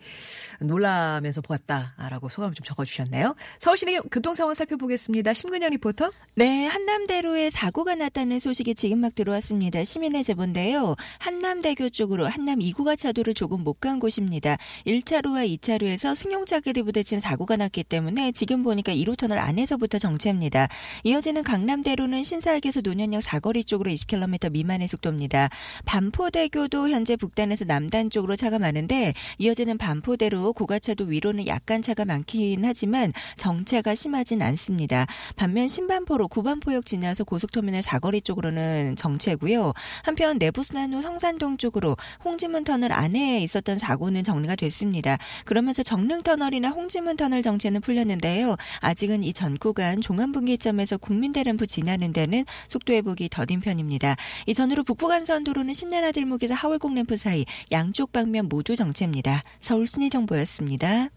놀라면서 0.61 1.41
보았다라고 1.43 2.29
소감을 2.29 2.55
좀 2.55 2.65
적어주셨네요. 2.65 3.35
서울시내 3.59 4.01
교통 4.11 4.35
상황 4.35 4.55
살펴보겠습니다. 4.55 5.33
심근영 5.35 5.71
리포터. 5.71 6.11
네, 6.35 6.67
한남대로에 6.67 7.51
사고가 7.51 7.95
났다는 7.95 8.39
소식이 8.39 8.75
지금 8.75 9.01
막 9.01 9.15
들어왔습니다. 9.15 9.85
시민의 9.85 10.25
제보인데요. 10.25 10.95
한남대교 11.19 11.91
쪽으로 11.91 12.27
한남 12.27 12.59
2구가 12.61 12.99
차도를 12.99 13.35
조금 13.35 13.65
못 13.65 13.79
간 13.81 14.01
곳입니다. 14.01 14.57
1차로와 14.87 15.49
2차로에서 15.61 16.13
승용차끼리 16.17 16.83
부딪힌 16.83 17.21
사고가 17.21 17.57
났기 17.57 17.85
때문에 17.85 18.33
지금 18.33 18.65
보니까 18.65 18.93
1호 18.93 19.17
터널 19.17 19.39
안에서부터 19.39 19.99
정체입니다. 19.99 20.67
이어지는 21.05 21.45
강 21.45 21.58
남대로는 21.65 22.23
신사역에서 22.23 22.83
노년역 22.83 23.23
사거리 23.23 23.65
쪽으로 23.65 23.91
20km 23.91 24.53
미만의 24.53 24.87
속도입니다. 24.87 25.49
반포대교도 25.87 26.91
현재 26.91 27.17
북단에서 27.17 27.65
남단 27.65 28.11
쪽으로 28.11 28.37
차가 28.37 28.59
많은데 28.59 29.15
이어지는 29.39 29.79
반포대로 29.79 30.53
고가차도 30.53 31.05
위로는 31.05 31.47
약간 31.47 31.81
차가 31.81 32.05
많긴 32.05 32.65
하지만 32.65 33.15
정체가 33.39 33.95
심하진 33.95 34.43
않습니다. 34.43 35.07
반면 35.37 35.69
신반포로 35.69 36.29
구반포역 36.29 36.85
지나서 36.85 37.25
고속터미널 37.25 37.81
사거리 37.81 38.21
쪽으로는 38.21 38.97
정체고요. 38.97 39.73
한편 40.03 40.37
내부순환로 40.39 41.01
성산동 41.01 41.57
쪽으로 41.57 41.97
홍지문 42.25 42.65
터널 42.65 42.93
안에 42.93 43.41
있었던 43.43 43.79
사고는 43.79 44.25
정리가 44.25 44.57
됐습니다. 44.57 45.17
그러면서 45.47 45.83
정릉 45.83 46.23
터널이나 46.23 46.69
홍지문 46.69 47.17
터널 47.17 47.41
정체는 47.43 47.81
풀렸는데요. 47.81 48.57
아직은 48.81 49.23
이 49.23 49.33
전 49.39 49.57
구간 49.57 50.01
종암분기점에서 50.01 50.99
국민대 50.99 51.45
램프 51.49 51.67
지나는 51.67 52.13
데는 52.13 52.45
속도 52.67 52.93
회복이 52.93 53.31
더딘 53.31 53.61
편입니다. 53.61 54.17
이 54.47 54.55
전으로 54.55 54.85
북부간선도로는 54.85 55.75
신나라들목에서 55.75 56.55
하월곡 56.55 56.95
램프 56.95 57.17
사이 57.17 57.47
양쪽 57.73 58.13
방면 58.13 58.49
모두 58.49 58.77
정체입니다. 58.77 59.43
서울 59.59 59.87
시내정보였습니다. 59.87 61.09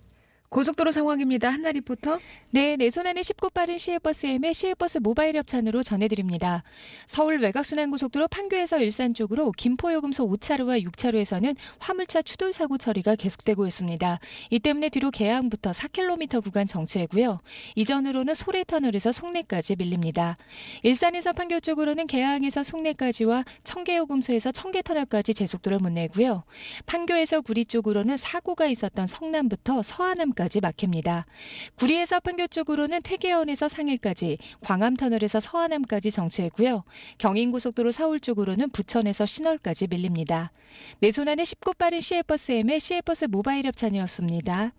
고속도로 0.52 0.92
상황입니다. 0.92 1.50
한나 1.50 1.72
리포터. 1.72 2.20
네, 2.50 2.76
내 2.76 2.90
손안에 2.90 3.24
쉽고 3.24 3.52
빠른 3.52 3.78
시외버스 3.78 4.26
M의 4.26 4.54
시외버스 4.54 4.98
모바일 4.98 5.38
협찬으로 5.38 5.82
전해드립니다. 5.82 6.64
서울 7.06 7.40
외곽순환고속도로 7.40 8.28
판교에서 8.28 8.80
일산 8.80 9.14
쪽으로 9.14 9.54
김포요금소 9.54 10.28
5차로와 10.28 10.86
6차로에서는 10.86 11.56
화물차 11.80 12.24
추돌 12.24 12.52
사고 12.52 12.78
처리가 12.78 13.16
계속되고 13.16 13.66
있습니다. 13.66 14.20
이 14.50 14.60
때문에 14.60 14.90
뒤로 14.90 15.10
개항부터 15.10 15.72
4km 15.72 16.44
구간 16.44 16.68
정체고요. 16.68 17.40
이전으로는 17.76 18.34
소래터널에서 18.34 19.14
송내까지 19.14 19.78
밀립니다. 19.78 20.36
일산에서 20.84 21.32
판교 21.32 21.62
쪽으로는 21.62 22.08
개항에서 22.08 22.64
송내까지와 22.64 23.46
청계요금소에서 23.64 24.52
청계터널까지 24.52 25.34
제속도를 25.34 25.80
못 25.80 25.94
내고요. 25.94 26.44
판교에서 26.88 27.40
구리 27.40 27.64
쪽으로는 27.64 28.18
사고가 28.18 28.66
있었던 28.66 29.08
성남부터 29.08 29.82
서안암까지 29.82 30.41
막힙니다. 30.62 31.26
구리에서 31.76 32.20
판교 32.20 32.48
쪽으로는 32.48 33.02
퇴계원에서 33.04 33.68
상일까지, 33.68 34.38
광암터널에서 34.62 35.40
서안암까지 35.40 36.12
정체고요. 36.12 36.84
경인고속도로 37.18 37.92
서울 37.92 38.20
쪽으로는 38.20 38.70
부천에서 38.72 39.26
신월까지 39.26 39.88
밀립니다. 39.88 40.52
내 41.00 41.12
손안에 41.12 41.46
쉽고 41.46 41.74
빠른 41.74 42.00
시외버스 42.00 42.54
M의 42.54 42.80
시외버스 42.80 43.26
모바일 43.26 43.66
협찬이었습니다. 43.66 44.72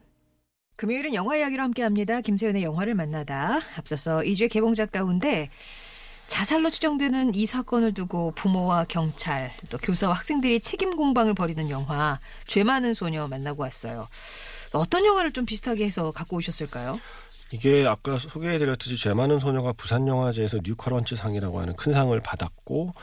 금요일은 0.77 1.15
영화 1.15 1.37
이야기로 1.37 1.63
함께합니다. 1.63 2.23
김세현의 2.23 2.63
영화를 2.63 2.95
만나다. 2.95 3.61
앞서서 3.77 4.25
이주의 4.25 4.49
개봉작 4.49 4.91
가운데 4.91 5.51
자살로 6.27 6.71
추정되는 6.71 7.35
이 7.35 7.45
사건을 7.45 7.93
두고 7.93 8.33
부모와 8.35 8.87
경찰 8.89 9.51
또 9.69 9.77
교사와 9.77 10.15
학생들이 10.15 10.61
책임 10.61 10.97
공방을 10.97 11.35
벌이는 11.35 11.69
영화 11.69 12.21
죄 12.47 12.65
많은 12.65 12.95
소녀 12.95 13.29
만나고 13.29 13.63
왔어요. 13.63 14.09
어떤 14.73 15.05
영화를 15.05 15.33
좀 15.33 15.45
비슷하게 15.45 15.85
해서 15.85 16.11
갖고 16.13 16.37
오셨을까요? 16.37 16.99
이게 17.51 17.87
아까 17.87 18.19
소개해드렸듯이 18.19 18.97
죄 18.97 19.13
많은 19.13 19.39
소녀가 19.39 19.73
부산 19.73 20.07
영화제에서 20.09 20.61
뉴커런치 20.65 21.17
상이라고 21.17 21.61
하는 21.61 21.77
큰 21.77 21.93
상을 21.93 22.19
받았고 22.21 22.95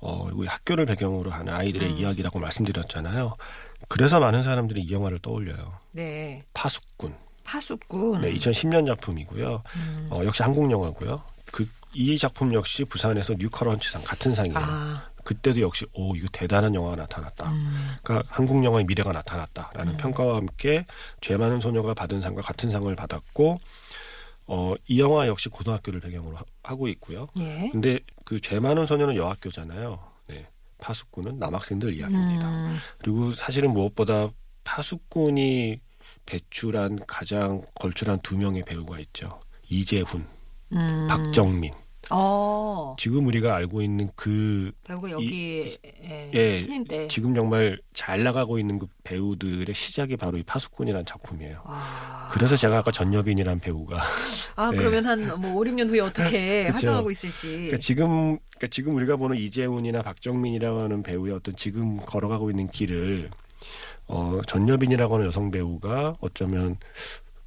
어, 0.00 0.24
그리고 0.24 0.44
학교를 0.44 0.84
배경으로 0.84 1.30
하는 1.30 1.52
아이들의 1.54 1.90
음. 1.90 1.96
이야기라고 1.96 2.38
말씀드렸잖아요. 2.38 3.34
그래서 3.88 4.20
많은 4.20 4.42
사람들이 4.42 4.82
이 4.82 4.92
영화를 4.92 5.18
떠올려요. 5.20 5.78
네, 5.92 6.44
파수꾼. 6.52 7.14
파수꾼. 7.44 8.20
네, 8.20 8.34
2010년 8.34 8.86
작품이고요. 8.86 9.62
음. 9.76 10.08
어, 10.10 10.22
역시 10.24 10.42
한국 10.42 10.70
영화고요. 10.70 11.22
그 11.50 11.66
이 11.94 12.18
작품 12.18 12.52
역시 12.52 12.84
부산에서 12.84 13.34
뉴커런치상 13.38 14.02
같은 14.02 14.34
상이에요. 14.34 14.58
아, 14.58 15.08
그때도 15.24 15.60
역시 15.60 15.86
오 15.92 16.14
이거 16.14 16.28
대단한 16.32 16.74
영화가 16.74 16.96
나타났다. 16.96 17.50
음. 17.50 17.96
그러니까 18.02 18.28
한국 18.32 18.64
영화의 18.64 18.84
미래가 18.84 19.12
나타났다라는 19.12 19.94
음. 19.94 19.96
평가와 19.96 20.36
함께 20.36 20.86
죄 21.20 21.36
많은 21.36 21.60
소녀가 21.60 21.94
받은 21.94 22.20
상과 22.20 22.42
같은 22.42 22.70
상을 22.70 22.94
받았고 22.94 23.58
어, 24.46 24.74
이 24.86 25.00
영화 25.00 25.26
역시 25.26 25.48
고등학교를 25.48 26.00
배경으로 26.00 26.36
하, 26.62 26.74
고 26.74 26.88
있고요. 26.88 27.28
예. 27.38 27.70
근데 27.72 27.98
그 28.24 28.38
죄 28.40 28.60
많은 28.60 28.86
소녀는 28.86 29.16
여학교잖아요. 29.16 29.98
네. 30.28 30.46
파수꾼은 30.78 31.38
남학생들 31.38 31.94
이야기입니다. 31.94 32.48
음. 32.48 32.78
그리고 32.98 33.32
사실은 33.32 33.72
무엇보다 33.72 34.28
파수꾼이 34.64 35.80
배출한 36.26 36.98
가장 37.06 37.62
걸출한 37.74 38.18
두 38.22 38.36
명의 38.36 38.62
배우가 38.66 38.98
있죠. 39.00 39.40
이재훈, 39.70 40.26
음. 40.72 41.06
박정민. 41.08 41.72
어, 42.10 42.96
지금 42.98 43.26
우리가 43.26 43.54
알고 43.56 43.82
있는 43.82 44.10
그 44.14 44.72
배우가 44.86 45.10
여기 45.10 45.76
예, 46.34 46.54
신인 46.54 46.84
때. 46.84 47.08
지금 47.08 47.34
정말 47.34 47.78
잘 47.92 48.22
나가고 48.22 48.58
있는 48.58 48.78
그 48.78 48.86
배우들의 49.04 49.74
시작이 49.74 50.16
바로 50.16 50.36
이 50.38 50.42
파수꾼이라는 50.42 51.06
작품이에요. 51.06 51.60
와. 51.64 52.28
그래서 52.30 52.56
제가 52.56 52.78
아까 52.78 52.90
전여빈이라는 52.90 53.60
배우가 53.60 54.02
아, 54.56 54.70
예. 54.72 54.76
그러면 54.76 55.06
한뭐 55.06 55.54
5, 55.54 55.60
6년 55.64 55.88
후에 55.88 56.00
어떻게. 56.00 56.68
활동하고 56.70 57.10
있을지. 57.10 57.48
그러니까 57.48 57.78
지금 57.78 58.38
그러니까 58.50 58.66
지금 58.70 58.94
우리가 58.96 59.16
보는 59.16 59.36
이재훈이나 59.36 60.02
박정민이라고 60.02 60.80
하는 60.82 61.02
배우의 61.02 61.34
어떤 61.34 61.56
지금 61.56 61.96
걸어가고 61.98 62.50
있는 62.50 62.68
길을 62.68 63.30
어, 64.06 64.40
전여빈이라고 64.46 65.14
하는 65.14 65.26
여성 65.26 65.50
배우가 65.50 66.14
어쩌면 66.20 66.76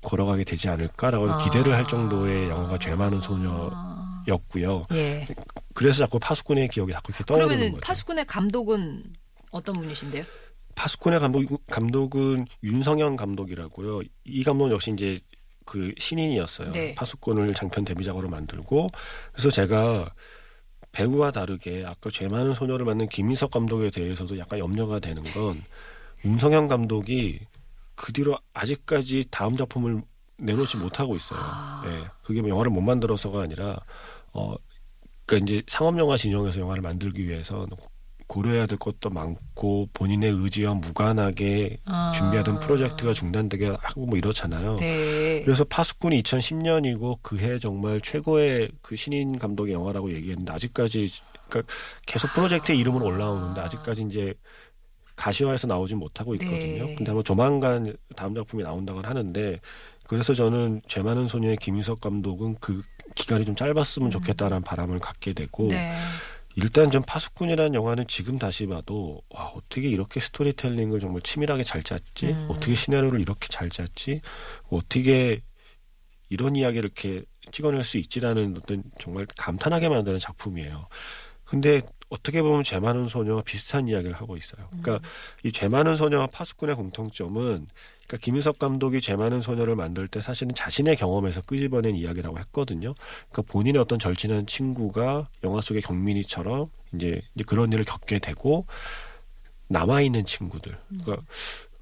걸어가게 0.02 0.44
되지 0.44 0.70
않을까라고 0.70 1.30
아. 1.30 1.38
기대를 1.44 1.74
할 1.74 1.88
정도의 1.88 2.50
영화가 2.50 2.80
죄 2.80 2.96
많은 2.96 3.20
소녀 3.22 3.70
였고요. 4.28 4.88
예. 4.92 5.26
그래서 5.74 6.00
자꾸 6.00 6.20
파수꾼의 6.20 6.68
기억이 6.70 6.92
자꾸 6.92 7.12
이렇게 7.12 7.24
떠오르는 7.24 7.72
거죠. 7.72 7.82
파수꾼의 7.82 8.26
감독은 8.26 9.04
어떤 9.52 9.76
분이신데요? 9.76 10.24
파수꾼의 10.76 11.20
감독 11.20 11.66
감독은 11.68 12.46
윤성현 12.64 13.16
감독이라고요. 13.16 14.02
이 14.26 14.44
감독은 14.44 14.72
역시 14.72 14.92
이제 14.92 15.20
그 15.66 15.94
신인이었어요. 15.98 16.72
네. 16.72 16.96
파수꾼을 16.96 17.54
장편 17.54 17.84
데뷔작으로 17.86 18.30
만들고 18.30 18.88
그래서 19.34 19.50
제가 19.50 20.12
배우와 20.92 21.32
다르게 21.32 21.84
아까 21.86 22.10
죄 22.10 22.28
많은 22.28 22.54
소녀를 22.54 22.86
만든 22.86 23.08
김인석 23.08 23.52
감독에 23.52 23.90
대해서도 23.90 24.38
약간 24.40 24.60
염려가 24.60 25.00
되는 25.00 25.22
건 25.24 25.62
윤성현 26.26 26.68
감독이 26.68 27.40
그 27.96 28.14
뒤로 28.14 28.38
아직까지 28.54 29.26
다음 29.30 29.58
작품을 29.58 30.02
내놓지 30.38 30.78
못하고 30.78 31.16
있어요. 31.16 31.40
아. 31.42 31.84
예. 31.88 32.06
그게 32.24 32.42
뭐 32.42 32.50
영화를 32.50 32.72
못 32.72 32.82
만들어서가 32.82 33.42
아니라 33.42 33.80
어 34.34 34.56
그러니까 35.26 35.46
이제 35.52 35.64
상업 35.68 35.98
영화 36.00 36.18
진영에서 36.18 36.60
영화를 36.60 36.82
만들기 36.82 37.28
위해서 37.28 37.68
고려해야 38.28 38.66
될 38.66 38.78
것도 38.78 39.10
많고 39.10 39.90
본인의 39.94 40.32
의지와 40.32 40.74
무관하게 40.76 41.78
아. 41.86 42.12
준비하던 42.16 42.60
프로젝트가 42.60 43.14
중단되게 43.14 43.68
하고 43.68 44.06
뭐 44.06 44.18
이렇잖아요. 44.18 44.76
네. 44.78 45.42
그래서 45.44 45.64
파수꾼이 45.64 46.22
2010년이고 46.24 47.22
그해 47.22 47.58
정말 47.58 48.02
최고의 48.02 48.70
그 48.82 48.96
신인 48.96 49.40
감독의 49.40 49.74
영화라고 49.74 50.14
얘기했는데 50.14 50.52
아직까지 50.52 51.10
그러니까 51.50 51.74
계속 52.06 52.32
프로젝트에 52.34 52.76
이름은 52.76 53.02
올라오는데 53.02 53.62
아직까지 53.62 54.04
이제 54.04 54.34
가시화해서 55.16 55.68
나오진 55.68 55.98
못하고 55.98 56.36
있거든요. 56.36 56.86
네. 56.86 56.96
근데 56.96 57.12
아마 57.12 57.24
조만간 57.24 57.96
다음 58.16 58.36
작품이 58.36 58.64
나온다고 58.64 59.02
하는데 59.02 59.60
그래서 60.04 60.34
저는 60.34 60.82
죄 60.88 61.02
많은 61.02 61.28
소녀의 61.28 61.58
김희석 61.58 62.02
감독은 62.02 62.58
그 62.60 62.82
기간이 63.18 63.46
좀 63.46 63.56
짧았으면 63.56 64.12
좋겠다라는 64.12 64.62
바람을 64.62 65.00
갖게 65.00 65.34
되고 65.34 65.66
음. 65.66 65.70
네. 65.70 66.00
일단 66.56 66.90
좀 66.90 67.04
파수꾼이라는 67.04 67.74
영화는 67.76 68.08
지금 68.08 68.40
다시 68.40 68.66
봐도 68.66 69.22
와 69.30 69.52
어떻게 69.56 69.90
이렇게 69.90 70.20
스토리텔링을 70.20 71.00
정말 71.00 71.22
치밀하게 71.22 71.64
잘 71.64 71.84
짰지 71.84 72.28
음. 72.28 72.48
어떻게 72.50 72.76
시나리오를 72.76 73.20
이렇게 73.22 73.48
잘 73.48 73.70
짰지 73.70 74.22
어떻게 74.70 75.42
이런 76.30 76.56
이야기를 76.56 76.86
이렇게 76.86 77.24
찍어낼 77.52 77.84
수 77.84 77.98
있지라는 77.98 78.58
어떤 78.58 78.84
정말 79.00 79.26
감탄하게 79.38 79.90
만드는 79.90 80.20
작품이에요. 80.20 80.88
근데 81.44 81.82
어떻게 82.10 82.42
보면 82.42 82.64
죄 82.64 82.80
많은 82.80 83.08
소녀와 83.08 83.44
비슷한 83.44 83.88
이야기를 83.88 84.16
하고 84.16 84.36
있어요. 84.36 84.68
그러니까 84.70 84.96
음. 84.96 85.00
이죄 85.44 85.68
많은 85.68 85.96
소녀와 85.96 86.28
파수꾼의 86.28 86.76
공통점은 86.76 87.68
그러니까 88.08 88.24
김인석 88.24 88.58
감독이 88.58 89.02
죄 89.02 89.16
많은 89.16 89.42
소녀를 89.42 89.76
만들 89.76 90.08
때 90.08 90.22
사실은 90.22 90.56
자신의 90.56 90.96
경험에서 90.96 91.42
끄집어낸 91.42 91.96
이야기라고 91.96 92.40
했거든요. 92.40 92.96
그러니까 93.30 93.52
본인의 93.52 93.82
어떤 93.82 94.00
절친한 94.00 94.48
친구가 94.48 95.28
영화 95.44 95.62
속의 95.62 95.82
경민이처럼 95.82 96.70
이제, 96.96 97.22
이제 97.36 97.44
그런 97.46 97.72
일을 97.72 97.84
겪게 97.84 98.20
되고 98.20 98.66
남아 99.68 100.02
있는 100.02 100.24
친구들. 100.24 100.78
그러니까 100.88 101.26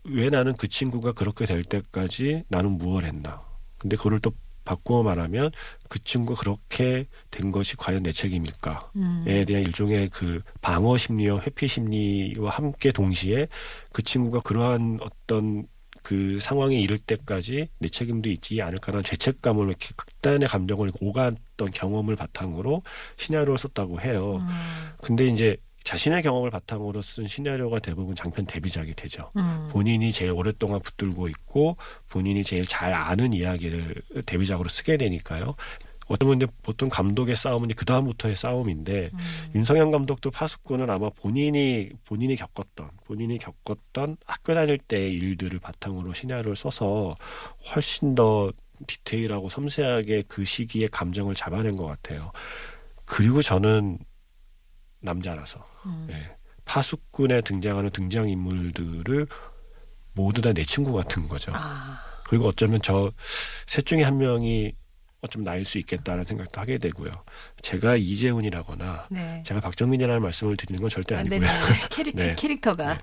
왜 0.03 0.29
나는 0.29 0.55
그 0.55 0.67
친구가 0.67 1.13
그렇게 1.13 1.45
될 1.45 1.63
때까지 1.63 2.43
나는 2.47 2.71
무엇을 2.71 3.07
했나. 3.07 3.43
근데 3.77 3.95
그걸 3.95 4.19
또 4.19 4.31
바꾸어 4.63 5.03
말하면 5.03 5.51
그 5.89 6.03
친구가 6.03 6.39
그렇게 6.39 7.05
된 7.29 7.51
것이 7.51 7.75
과연 7.77 8.01
내 8.01 8.11
책임일까에 8.11 8.79
음. 8.95 9.23
대한 9.25 9.61
일종의 9.61 10.09
그 10.09 10.41
방어 10.61 10.97
심리와 10.97 11.41
회피 11.41 11.67
심리와 11.67 12.49
함께 12.49 12.91
동시에 12.91 13.47
그 13.93 14.01
친구가 14.01 14.39
그러한 14.39 14.97
어떤 15.01 15.67
그 16.05 16.37
상황에 16.39 16.77
이를 16.79 16.99
때까지 16.99 17.67
내 17.79 17.89
책임도 17.89 18.29
있지 18.29 18.61
않을까라는 18.61 19.03
죄책감을 19.03 19.67
이렇게 19.67 19.89
극단의 19.95 20.47
감정을 20.47 20.91
오갔던 21.01 21.71
경험을 21.73 22.15
바탕으로 22.15 22.83
시나리오를 23.17 23.57
썼다고 23.57 23.99
해요. 24.01 24.35
음. 24.35 24.47
근데 25.01 25.25
이제 25.25 25.57
자신의 25.83 26.21
경험을 26.21 26.51
바탕으로 26.51 27.01
쓴 27.01 27.25
시나리오가 27.25 27.79
대부분 27.79 28.13
장편 28.13 28.45
데뷔작이 28.45 28.93
되죠. 28.93 29.31
음. 29.37 29.67
본인이 29.71 30.11
제일 30.11 30.31
오랫동안 30.31 30.79
붙들고 30.79 31.27
있고 31.27 31.77
본인이 32.07 32.43
제일 32.43 32.67
잘 32.67 32.93
아는 32.93 33.33
이야기를 33.33 34.03
데뷔작으로 34.27 34.69
쓰게 34.69 34.97
되니까요. 34.97 35.55
어쩌면 36.07 36.37
이제 36.37 36.47
보통 36.61 36.87
감독의 36.89 37.35
싸움은 37.35 37.69
그 37.75 37.83
다음부터의 37.85 38.35
싸움인데 38.35 39.09
음. 39.13 39.19
윤성현 39.55 39.91
감독도 39.91 40.29
파수꾼은 40.31 40.89
아마 40.89 41.09
본인이 41.09 41.89
본인이 42.05 42.35
겪었던 42.35 42.89
본인이 43.05 43.37
겪었던 43.39 44.17
학교 44.25 44.53
다닐 44.53 44.77
때의 44.77 45.13
일들을 45.13 45.57
바탕으로 45.59 46.13
시나리오를 46.13 46.55
써서 46.55 47.15
훨씬 47.73 48.13
더 48.13 48.51
디테일하고 48.87 49.49
섬세하게 49.49 50.23
그 50.27 50.45
시기의 50.45 50.89
감정을 50.89 51.33
잡아낸 51.33 51.75
것 51.77 51.85
같아요. 51.85 52.31
그리고 53.05 53.41
저는 53.41 53.97
남자라서 55.01 55.65
음. 55.85 56.07
예, 56.11 56.35
파수꾼에 56.65 57.41
등장하는 57.41 57.89
등장 57.91 58.29
인물들을 58.29 59.27
모두 60.13 60.41
다 60.41 60.53
내 60.53 60.63
친구 60.65 60.93
같은 60.93 61.27
거죠. 61.27 61.51
아. 61.55 61.99
그리고 62.27 62.47
어쩌면 62.47 62.81
저 62.81 63.11
셋 63.67 63.85
중에 63.85 64.03
한 64.03 64.17
명이 64.17 64.73
어쩌면 65.25 65.45
나일 65.45 65.65
수 65.65 65.77
있겠다는 65.77 66.23
생각도 66.25 66.59
하게 66.61 66.77
되고요. 66.77 67.11
제가 67.61 67.95
이재훈이라거나 67.97 69.07
네. 69.11 69.43
제가 69.45 69.59
박정민이라는 69.61 70.21
말씀을 70.21 70.57
드리는 70.57 70.79
건 70.81 70.89
절대 70.89 71.15
아, 71.15 71.19
아니고요. 71.19 71.39
네네. 71.41 71.51
캐릭, 71.89 72.15
네. 72.17 72.35
캐릭터가. 72.37 72.93
네. 72.93 72.99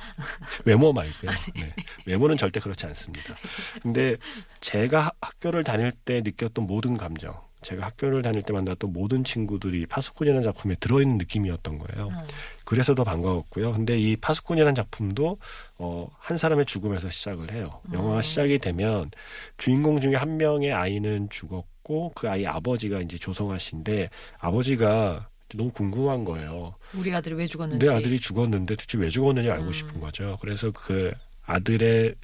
외모 0.64 0.92
말고요. 0.92 1.30
네. 1.54 1.74
외모는 2.06 2.36
절대 2.36 2.60
그렇지 2.60 2.86
않습니다. 2.86 3.34
근데 3.82 4.16
제가 4.60 5.00
하- 5.02 5.10
학교를 5.20 5.64
다닐 5.64 5.92
때 5.92 6.20
느꼈던 6.24 6.66
모든 6.66 6.96
감정, 6.96 7.34
제가 7.62 7.86
학교를 7.86 8.22
다닐 8.22 8.42
때 8.42 8.52
만났던 8.52 8.92
모든 8.92 9.22
친구들이 9.22 9.86
파수꾼이라는 9.86 10.42
작품에 10.42 10.74
들어있는 10.80 11.16
느낌이었던 11.18 11.78
거예요. 11.78 12.08
음. 12.08 12.16
그래서 12.64 12.94
더 12.94 13.04
반가웠고요. 13.04 13.72
근데 13.72 13.98
이 13.98 14.16
파수꾼이라는 14.16 14.74
작품도 14.74 15.38
어, 15.78 16.08
한 16.18 16.38
사람의 16.38 16.66
죽음에서 16.66 17.08
시작을 17.10 17.52
해요. 17.52 17.80
영화가 17.92 18.16
음. 18.16 18.22
시작이 18.22 18.58
되면 18.58 19.10
주인공 19.58 20.00
중에 20.00 20.16
한 20.16 20.36
명의 20.38 20.72
아이는 20.72 21.28
죽었고 21.30 21.71
그 22.14 22.28
아이 22.28 22.46
아버지가 22.46 23.00
이제 23.00 23.18
조성아 23.18 23.58
씨인데 23.58 24.08
아버지가 24.38 25.28
너무 25.54 25.70
궁금한 25.70 26.24
거예요. 26.24 26.74
우리 26.94 27.12
아들이 27.14 27.34
왜 27.34 27.46
죽었는지. 27.46 27.84
내 27.84 27.92
아들이 27.92 28.18
죽었는데 28.18 28.76
대체 28.76 28.96
왜 28.98 29.10
죽었는지 29.10 29.50
알고 29.50 29.66
음. 29.66 29.72
싶은 29.72 30.00
거죠. 30.00 30.38
그래서 30.40 30.70
그 30.70 31.12
아들의 31.44 32.14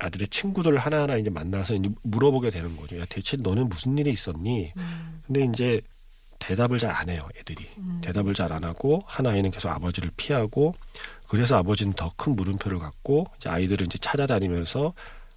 아들의 0.00 0.28
친구들을 0.28 0.78
하나하나 0.78 1.16
이제 1.16 1.30
만나서 1.30 1.74
이제 1.74 1.88
물어보게 2.02 2.50
되는 2.50 2.76
거죠. 2.76 2.98
야, 3.00 3.04
대체 3.08 3.36
너는 3.36 3.68
무슨 3.68 3.96
일이 3.98 4.10
있었니? 4.10 4.72
음. 4.76 5.22
근데 5.26 5.44
이제 5.44 5.80
대답을 6.38 6.78
잘 6.78 6.90
안 6.92 7.08
해요, 7.08 7.26
애들이. 7.36 7.66
음. 7.78 8.00
대답을 8.02 8.34
잘 8.34 8.52
안 8.52 8.62
하고 8.64 9.00
한 9.06 9.26
아이는 9.26 9.50
계속 9.50 9.70
아버지를 9.70 10.10
피하고 10.16 10.74
그래서 11.26 11.56
아버지는 11.56 11.92
더 11.94 12.10
큰 12.16 12.36
물음표를 12.36 12.78
갖고 12.78 13.26
이제 13.38 13.48
아이들을 13.48 13.86
이제 13.86 13.98
찾아다니면서 13.98 14.92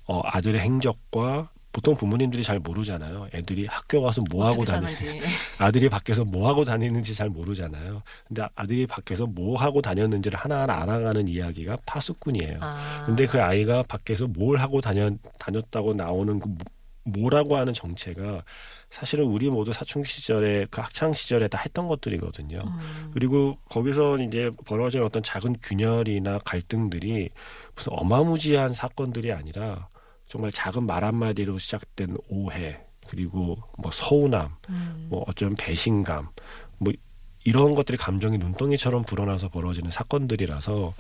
어, 0.06 0.22
아들의 0.26 0.60
행적과 0.62 1.50
보통 1.72 1.96
부모님들이 1.96 2.44
잘 2.44 2.60
모르잖아요. 2.60 3.28
애들이 3.34 3.66
학교 3.66 4.02
가서 4.02 4.22
뭐 4.30 4.46
하고 4.46 4.62
어떻게 4.64 4.72
다니 4.80 4.96
사는지. 4.98 5.22
아들이 5.58 5.90
밖에서 5.90 6.26
뭐 6.26 6.50
하고 6.50 6.64
다니는지 6.66 7.16
잘 7.16 7.30
모르잖아요. 7.30 8.04
근데 8.28 8.46
아들이 8.56 8.86
밖에서 8.86 9.26
뭐 9.26 9.58
하고 9.58 9.82
다녔는지를 9.82 10.38
하나하나 10.38 10.82
알아가는 10.82 11.28
이야기가 11.28 11.78
파수꾼이에요. 11.86 12.58
아. 12.62 13.04
근데 13.06 13.26
그 13.26 13.42
아이가 13.42 13.84
밖에서 13.88 14.28
뭘 14.28 14.58
하고 14.58 14.82
다녔, 14.82 15.14
다녔다고 15.40 15.94
나오는 15.94 16.40
그 16.40 16.48
뭐- 16.48 16.58
뭐라고 17.04 17.58
하는 17.58 17.74
정체가 17.74 18.44
사실은 18.92 19.26
우리 19.26 19.50
모두 19.50 19.74
사춘기 19.74 20.08
시절에 20.08 20.68
그 20.70 20.82
학창 20.82 21.14
시절에 21.14 21.48
다 21.48 21.58
했던 21.58 21.88
것들이거든요. 21.88 22.60
음. 22.64 23.12
그리고 23.14 23.58
거기서 23.70 24.20
이제 24.20 24.52
벌어진 24.66 25.02
어떤 25.02 25.24
작은 25.24 25.56
균열이나 25.64 26.40
갈등들이 26.46 27.30
무슨 27.76 27.94
어마무지한 27.96 28.74
사건들이 28.74 29.32
아니라 29.32 29.88
정말 30.32 30.50
작은 30.50 30.86
말 30.86 31.04
한마디로 31.04 31.58
시작된 31.58 32.16
오해 32.30 32.80
그리고 33.06 33.58
뭐 33.78 33.92
서운함 33.92 34.56
음. 34.70 35.08
뭐 35.10 35.26
어쩌면 35.28 35.58
배신감 35.58 36.30
뭐 36.78 36.94
이런 37.44 37.76
것들이 37.76 37.98
감정이 37.98 38.38
눈덩이처럼 38.38 39.04
불어나서 39.04 39.50
벌어지는 39.50 39.92
사건들이라서 39.92 40.94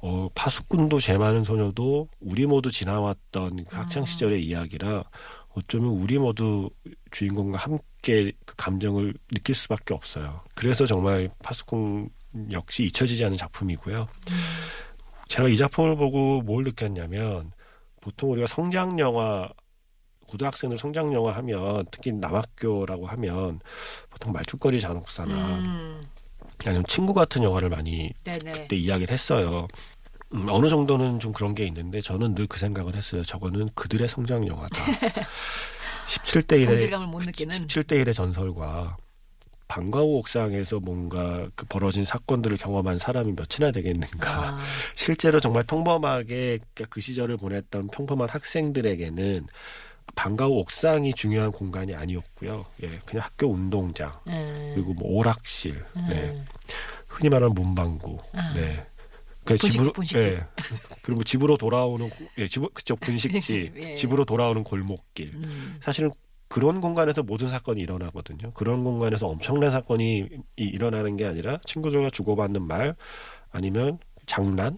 어 0.00 0.28
파수꾼도 0.34 0.98
죄 0.98 1.16
많은 1.16 1.44
소녀도 1.44 2.08
우리 2.18 2.44
모두 2.44 2.72
지나왔던 2.72 3.66
그 3.66 3.76
학창 3.76 4.02
음. 4.02 4.04
시절의 4.04 4.44
이야기라 4.44 5.04
어쩌면 5.50 5.90
우리 5.90 6.18
모두 6.18 6.68
주인공과 7.12 7.58
함께 7.58 8.32
그 8.44 8.56
감정을 8.56 9.14
느낄 9.32 9.54
수밖에 9.54 9.94
없어요. 9.94 10.40
그래서 10.56 10.86
정말 10.86 11.30
파수꾼 11.40 12.08
역시 12.50 12.82
잊혀지지 12.86 13.24
않은 13.26 13.36
작품이고요. 13.36 14.08
제가 15.28 15.48
이 15.48 15.56
작품을 15.56 15.94
보고 15.94 16.42
뭘 16.42 16.64
느꼈냐면 16.64 17.52
보통 18.02 18.32
우리가 18.32 18.46
성장 18.46 18.98
영화 18.98 19.48
고등학생들 20.26 20.76
성장 20.76 21.12
영화 21.14 21.32
하면 21.36 21.86
특히 21.90 22.12
남학교라고 22.12 23.06
하면 23.06 23.60
보통 24.10 24.32
말죽거리 24.32 24.80
잔혹사나 24.80 25.32
음, 25.58 26.04
아니면 26.64 26.84
친구 26.88 27.14
같은 27.14 27.42
영화를 27.42 27.68
많이 27.70 28.12
네네. 28.24 28.52
그때 28.52 28.76
이야기를 28.76 29.12
했어요. 29.12 29.68
음, 30.34 30.46
어느 30.48 30.68
정도는 30.68 31.20
좀 31.20 31.32
그런 31.32 31.54
게 31.54 31.64
있는데 31.66 32.00
저는 32.00 32.34
늘 32.34 32.46
그 32.48 32.58
생각을 32.58 32.94
했어요. 32.96 33.22
저거는 33.22 33.68
그들의 33.74 34.08
성장 34.08 34.46
영화다. 34.46 34.84
17대 36.06 36.52
1의 36.64 36.66
동질감을 36.66 37.06
못 37.06 37.22
느끼는. 37.24 37.66
17대 37.66 38.02
1의 38.02 38.14
전설과 38.14 38.96
방과후 39.72 40.18
옥상에서 40.18 40.80
뭔가 40.80 41.48
그 41.54 41.64
벌어진 41.64 42.04
사건들을 42.04 42.58
경험한 42.58 42.98
사람이 42.98 43.32
몇이나 43.32 43.72
되겠는가. 43.72 44.30
아, 44.30 44.58
실제로 44.94 45.40
정말 45.40 45.62
평범하게 45.62 46.58
그 46.90 47.00
시절을 47.00 47.38
보냈던 47.38 47.88
평범한 47.88 48.28
학생들에게는 48.28 49.46
방과후 50.14 50.58
옥상이 50.58 51.14
중요한 51.14 51.50
공간이 51.52 51.94
아니었고요. 51.94 52.66
예, 52.82 52.98
그냥 53.06 53.24
학교 53.24 53.50
운동장 53.50 54.12
음, 54.26 54.72
그리고 54.74 54.92
뭐 54.92 55.10
오락실, 55.10 55.82
네, 56.10 56.30
음. 56.32 56.44
흔히 57.08 57.30
말하는 57.30 57.54
문방구, 57.54 58.18
아. 58.34 58.52
네. 58.54 58.86
그 59.44 59.56
분식집, 59.56 59.72
집으로 59.72 59.92
분식집. 59.94 60.30
예. 60.32 60.46
그리고 61.00 61.24
집으로 61.24 61.56
돌아오는 61.56 62.10
예, 62.36 62.46
집 62.46 62.62
그쪽 62.74 63.00
분식집, 63.00 63.72
예. 63.78 63.94
집으로 63.94 64.26
돌아오는 64.26 64.62
골목길. 64.62 65.32
음. 65.32 65.78
사실은 65.80 66.10
그런 66.52 66.82
공간에서 66.82 67.22
모든 67.22 67.48
사건이 67.48 67.80
일어나거든요. 67.80 68.50
그런 68.52 68.84
공간에서 68.84 69.26
엄청난 69.26 69.70
사건이 69.70 70.28
이- 70.58 70.62
일어나는 70.62 71.16
게 71.16 71.24
아니라 71.24 71.58
친구들과 71.64 72.10
주고받는 72.10 72.60
말 72.60 72.94
아니면 73.52 73.98
장난. 74.26 74.76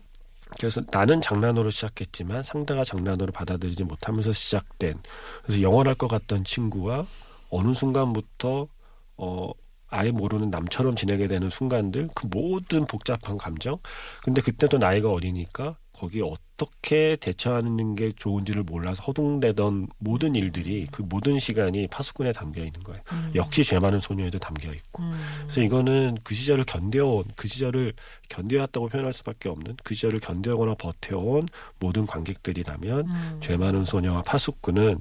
그래서 0.56 0.82
나는 0.92 1.20
장난으로 1.20 1.70
시작했지만 1.70 2.44
상대가 2.44 2.84
장난으로 2.84 3.32
받아들이지 3.32 3.82
못하면서 3.82 4.32
시작된 4.32 5.02
그래서 5.42 5.62
영원할 5.62 5.96
것 5.96 6.06
같던 6.06 6.44
친구와 6.44 7.06
어느 7.50 7.74
순간부터 7.74 8.68
어 9.16 9.50
아예 9.88 10.12
모르는 10.12 10.50
남처럼 10.50 10.94
지내게 10.94 11.26
되는 11.26 11.50
순간들 11.50 12.08
그 12.14 12.28
모든 12.30 12.86
복잡한 12.86 13.36
감정 13.36 13.78
근데 14.22 14.40
그때도 14.42 14.78
나이가 14.78 15.10
어리니까 15.10 15.76
거기에 15.92 16.22
어떻게 16.54 17.16
대처하는 17.16 17.96
게 17.96 18.12
좋은지를 18.16 18.62
몰라서 18.62 19.02
허둥대던 19.02 19.88
모든 19.98 20.34
일들이 20.34 20.86
그 20.90 21.02
모든 21.02 21.38
시간이 21.38 21.88
파수꾼에 21.88 22.32
담겨 22.32 22.64
있는 22.64 22.82
거예요. 22.84 23.02
음. 23.12 23.32
역시 23.34 23.64
죄 23.64 23.78
많은 23.78 24.00
소녀에도 24.00 24.38
담겨 24.38 24.72
있고. 24.72 25.02
음. 25.02 25.20
그래서 25.42 25.62
이거는 25.62 26.18
그 26.22 26.34
시절을 26.34 26.64
견뎌온 26.64 27.24
그 27.34 27.48
시절을 27.48 27.94
견뎌왔다고 28.28 28.88
표현할 28.88 29.12
수밖에 29.12 29.48
없는 29.48 29.76
그 29.82 29.94
시절을 29.94 30.20
견뎌오거나 30.20 30.74
버텨온 30.74 31.48
모든 31.80 32.06
관객들이라면 32.06 33.08
음. 33.08 33.40
죄 33.42 33.56
많은 33.56 33.84
소녀와 33.84 34.22
파수꾼은 34.22 35.00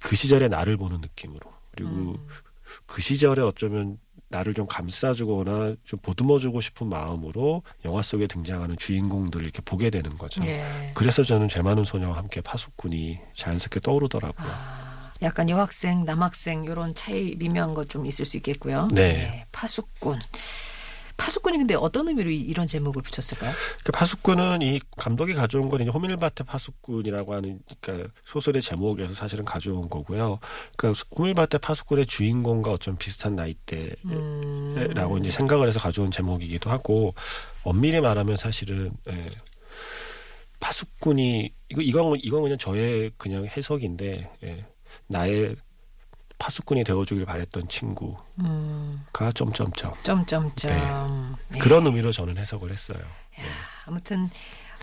그 0.00 0.14
시절의 0.14 0.48
나를 0.48 0.76
보는 0.76 1.00
느낌으로 1.00 1.40
그리고 1.72 1.90
음. 1.90 2.26
그 2.86 3.02
시절에 3.02 3.42
어쩌면 3.42 3.98
나를 4.30 4.54
좀 4.54 4.66
감싸주거나 4.66 5.74
좀 5.84 5.98
보듬어주고 6.00 6.60
싶은 6.60 6.88
마음으로 6.88 7.62
영화 7.84 8.02
속에 8.02 8.26
등장하는 8.26 8.76
주인공들을 8.76 9.44
이렇게 9.44 9.62
보게 9.62 9.90
되는 9.90 10.16
거죠. 10.18 10.42
예. 10.46 10.90
그래서 10.94 11.22
저는 11.22 11.48
죄 11.48 11.62
많은 11.62 11.84
소녀와 11.84 12.16
함께 12.16 12.40
파수꾼이 12.40 13.18
자연스럽게 13.36 13.80
떠오르더라고요. 13.80 14.48
아, 14.50 15.12
약간 15.22 15.48
여학생, 15.48 16.04
남학생 16.04 16.64
이런 16.64 16.94
차이 16.94 17.36
미묘한 17.36 17.74
것 17.74 17.88
좀 17.88 18.04
있을 18.04 18.26
수 18.26 18.36
있겠고요. 18.36 18.88
네. 18.92 19.46
파수꾼. 19.50 20.18
파수꾼이 21.18 21.58
근데 21.58 21.74
어떤 21.74 22.08
의미로 22.08 22.30
이- 22.30 22.40
이런 22.40 22.66
제목을 22.66 23.02
붙였을까요? 23.02 23.52
그 23.84 23.92
파수꾼은 23.92 24.62
이 24.62 24.80
감독이 24.96 25.34
가져온 25.34 25.68
건 25.68 25.82
이제 25.82 25.90
호밀밭의 25.90 26.46
파수꾼이라고 26.46 27.34
하는 27.34 27.58
그러니까 27.80 28.10
소설의 28.24 28.62
제목에서 28.62 29.12
사실은 29.14 29.44
가져온 29.44 29.90
거고요. 29.90 30.38
그러니까 30.76 31.04
호밀밭의 31.18 31.58
파수꾼의 31.60 32.06
주인공과 32.06 32.72
어쩜 32.72 32.96
비슷한 32.96 33.34
나이대라고 33.36 33.98
음. 34.06 35.18
이제 35.20 35.30
생각을 35.30 35.68
해서 35.68 35.78
가져온 35.80 36.10
제목이기도 36.10 36.70
하고 36.70 37.14
엄밀히 37.64 38.00
말하면 38.00 38.36
사실은 38.36 38.92
예, 39.10 39.28
파수꾼이 40.60 41.52
이거 41.70 41.82
이건 41.82 42.18
이건 42.22 42.42
그냥 42.42 42.58
저의 42.58 43.10
그냥 43.16 43.44
해석인데 43.46 44.30
예, 44.44 44.66
나의 45.08 45.56
파수꾼이 46.38 46.84
되어주길 46.84 47.24
바랬던 47.26 47.68
친구가 47.68 48.22
음, 48.40 49.04
점점점 49.34 49.92
점점점. 50.04 51.36
네. 51.48 51.58
그런 51.58 51.84
의미로 51.86 52.12
저는 52.12 52.36
해석을 52.38 52.72
했어요. 52.72 52.98
아무튼 53.86 54.30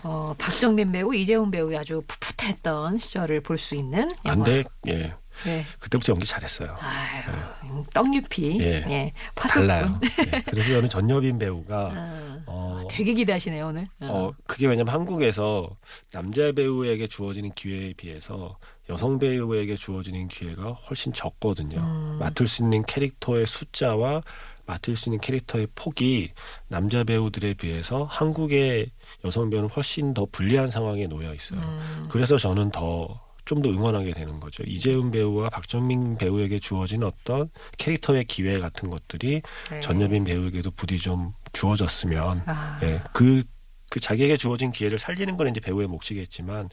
어, 0.02 0.34
박정민 0.38 0.92
배우, 0.92 1.14
이재훈 1.14 1.50
배우의 1.50 1.78
아주 1.78 2.02
풋풋했던 2.06 2.98
시절을 2.98 3.40
볼 3.42 3.58
수 3.58 3.74
있는 3.74 4.12
영화. 4.24 4.32
안돼 4.46 4.64
예 4.88 5.14
네. 5.44 5.64
그때부터 5.78 6.12
연기 6.12 6.24
잘했어요. 6.26 6.76
아유, 6.80 7.84
떡잎이 7.92 8.58
예. 8.62 8.84
예. 8.88 9.12
파수꾼. 9.34 9.66
달라요. 9.66 10.00
예, 10.32 10.42
그래서 10.42 10.70
저는 10.70 10.88
전여빈 10.88 11.38
배우가 11.38 11.90
아, 11.94 12.42
어, 12.46 12.86
되게 12.90 13.12
기대하시네요 13.12 13.66
오늘. 13.66 13.88
어. 14.00 14.06
어 14.08 14.32
그게 14.46 14.66
왜냐면 14.66 14.94
한국에서 14.94 15.68
남자 16.10 16.52
배우에게 16.52 17.06
주어지는 17.06 17.52
기회에 17.54 17.92
비해서 17.94 18.56
여성 18.88 19.18
배우에게 19.18 19.76
주어지는 19.76 20.28
기회가 20.28 20.72
훨씬 20.72 21.12
적거든요. 21.12 21.78
음. 21.78 22.18
맡을 22.20 22.46
수 22.46 22.62
있는 22.62 22.84
캐릭터의 22.84 23.46
숫자와 23.46 24.22
맡을 24.66 24.96
수 24.96 25.08
있는 25.08 25.20
캐릭터의 25.20 25.68
폭이 25.74 26.32
남자 26.68 27.04
배우들에 27.04 27.54
비해서 27.54 28.04
한국의 28.04 28.90
여성 29.24 29.50
배우는 29.50 29.68
훨씬 29.70 30.12
더 30.12 30.26
불리한 30.30 30.70
상황에 30.70 31.06
놓여 31.06 31.32
있어요. 31.34 31.60
음. 31.60 32.06
그래서 32.10 32.36
저는 32.36 32.70
더 32.70 33.26
좀 33.46 33.62
더 33.62 33.70
응원하게 33.70 34.12
되는 34.12 34.40
거죠. 34.40 34.64
이재훈 34.66 35.12
배우와 35.12 35.48
박정민 35.50 36.18
배우에게 36.18 36.58
주어진 36.58 37.04
어떤 37.04 37.48
캐릭터의 37.78 38.24
기회 38.24 38.58
같은 38.58 38.90
것들이 38.90 39.40
네. 39.70 39.80
전여빈 39.80 40.24
배우에게도 40.24 40.72
부디 40.72 40.98
좀 40.98 41.32
주어졌으면 41.52 42.42
아, 42.46 42.80
예, 42.82 43.00
그, 43.12 43.44
그 43.88 44.00
자기에게 44.00 44.36
주어진 44.36 44.72
기회를 44.72 44.98
살리는 44.98 45.36
건 45.36 45.46
이제 45.48 45.60
배우의 45.60 45.86
몫이겠지만 45.86 46.70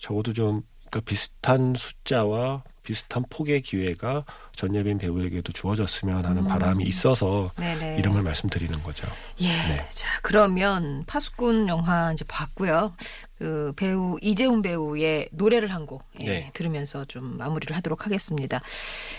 적어도 0.00 0.32
좀 0.32 0.62
그러니까 0.90 1.00
비슷한 1.08 1.74
숫자와 1.76 2.62
비슷한 2.88 3.22
폭의 3.28 3.60
기회가 3.60 4.24
전여빈 4.56 4.96
배우에게도 4.96 5.52
주어졌으면 5.52 6.24
하는 6.24 6.44
음. 6.44 6.48
바람이 6.48 6.84
있어서 6.84 7.52
네네. 7.56 7.98
이름을 7.98 8.22
말씀드리는 8.22 8.82
거죠. 8.82 9.06
예. 9.40 9.48
네. 9.48 9.86
자, 9.90 10.08
그러면 10.22 11.04
파수꾼 11.06 11.68
영화 11.68 12.14
이제 12.14 12.24
봤고요. 12.26 12.94
그 13.36 13.74
배우 13.76 14.16
이재훈 14.22 14.62
배우의 14.62 15.28
노래를 15.32 15.70
한곡 15.70 16.02
예, 16.20 16.24
네. 16.24 16.50
들으면서 16.54 17.04
좀 17.04 17.36
마무리를 17.36 17.76
하도록 17.76 18.06
하겠습니다. 18.06 18.62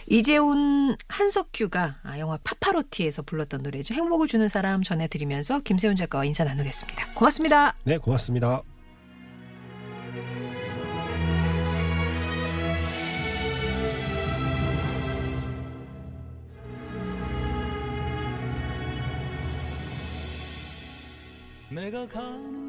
이재훈 0.07 0.97
한석규가 1.07 1.97
아, 2.01 2.17
영화 2.17 2.39
파파로티에서 2.43 3.21
불렀던 3.21 3.61
노래죠. 3.61 3.93
행복을 3.93 4.27
주는 4.27 4.49
사람 4.49 4.81
전해드리면서 4.81 5.59
김세훈 5.59 5.95
작가와 5.95 6.25
인사 6.25 6.43
나누겠습니다. 6.43 7.13
고맙습니다. 7.13 7.75
네, 7.83 7.99
고맙습니다. 7.99 8.63
내가 21.79 22.05
가는 22.09 22.68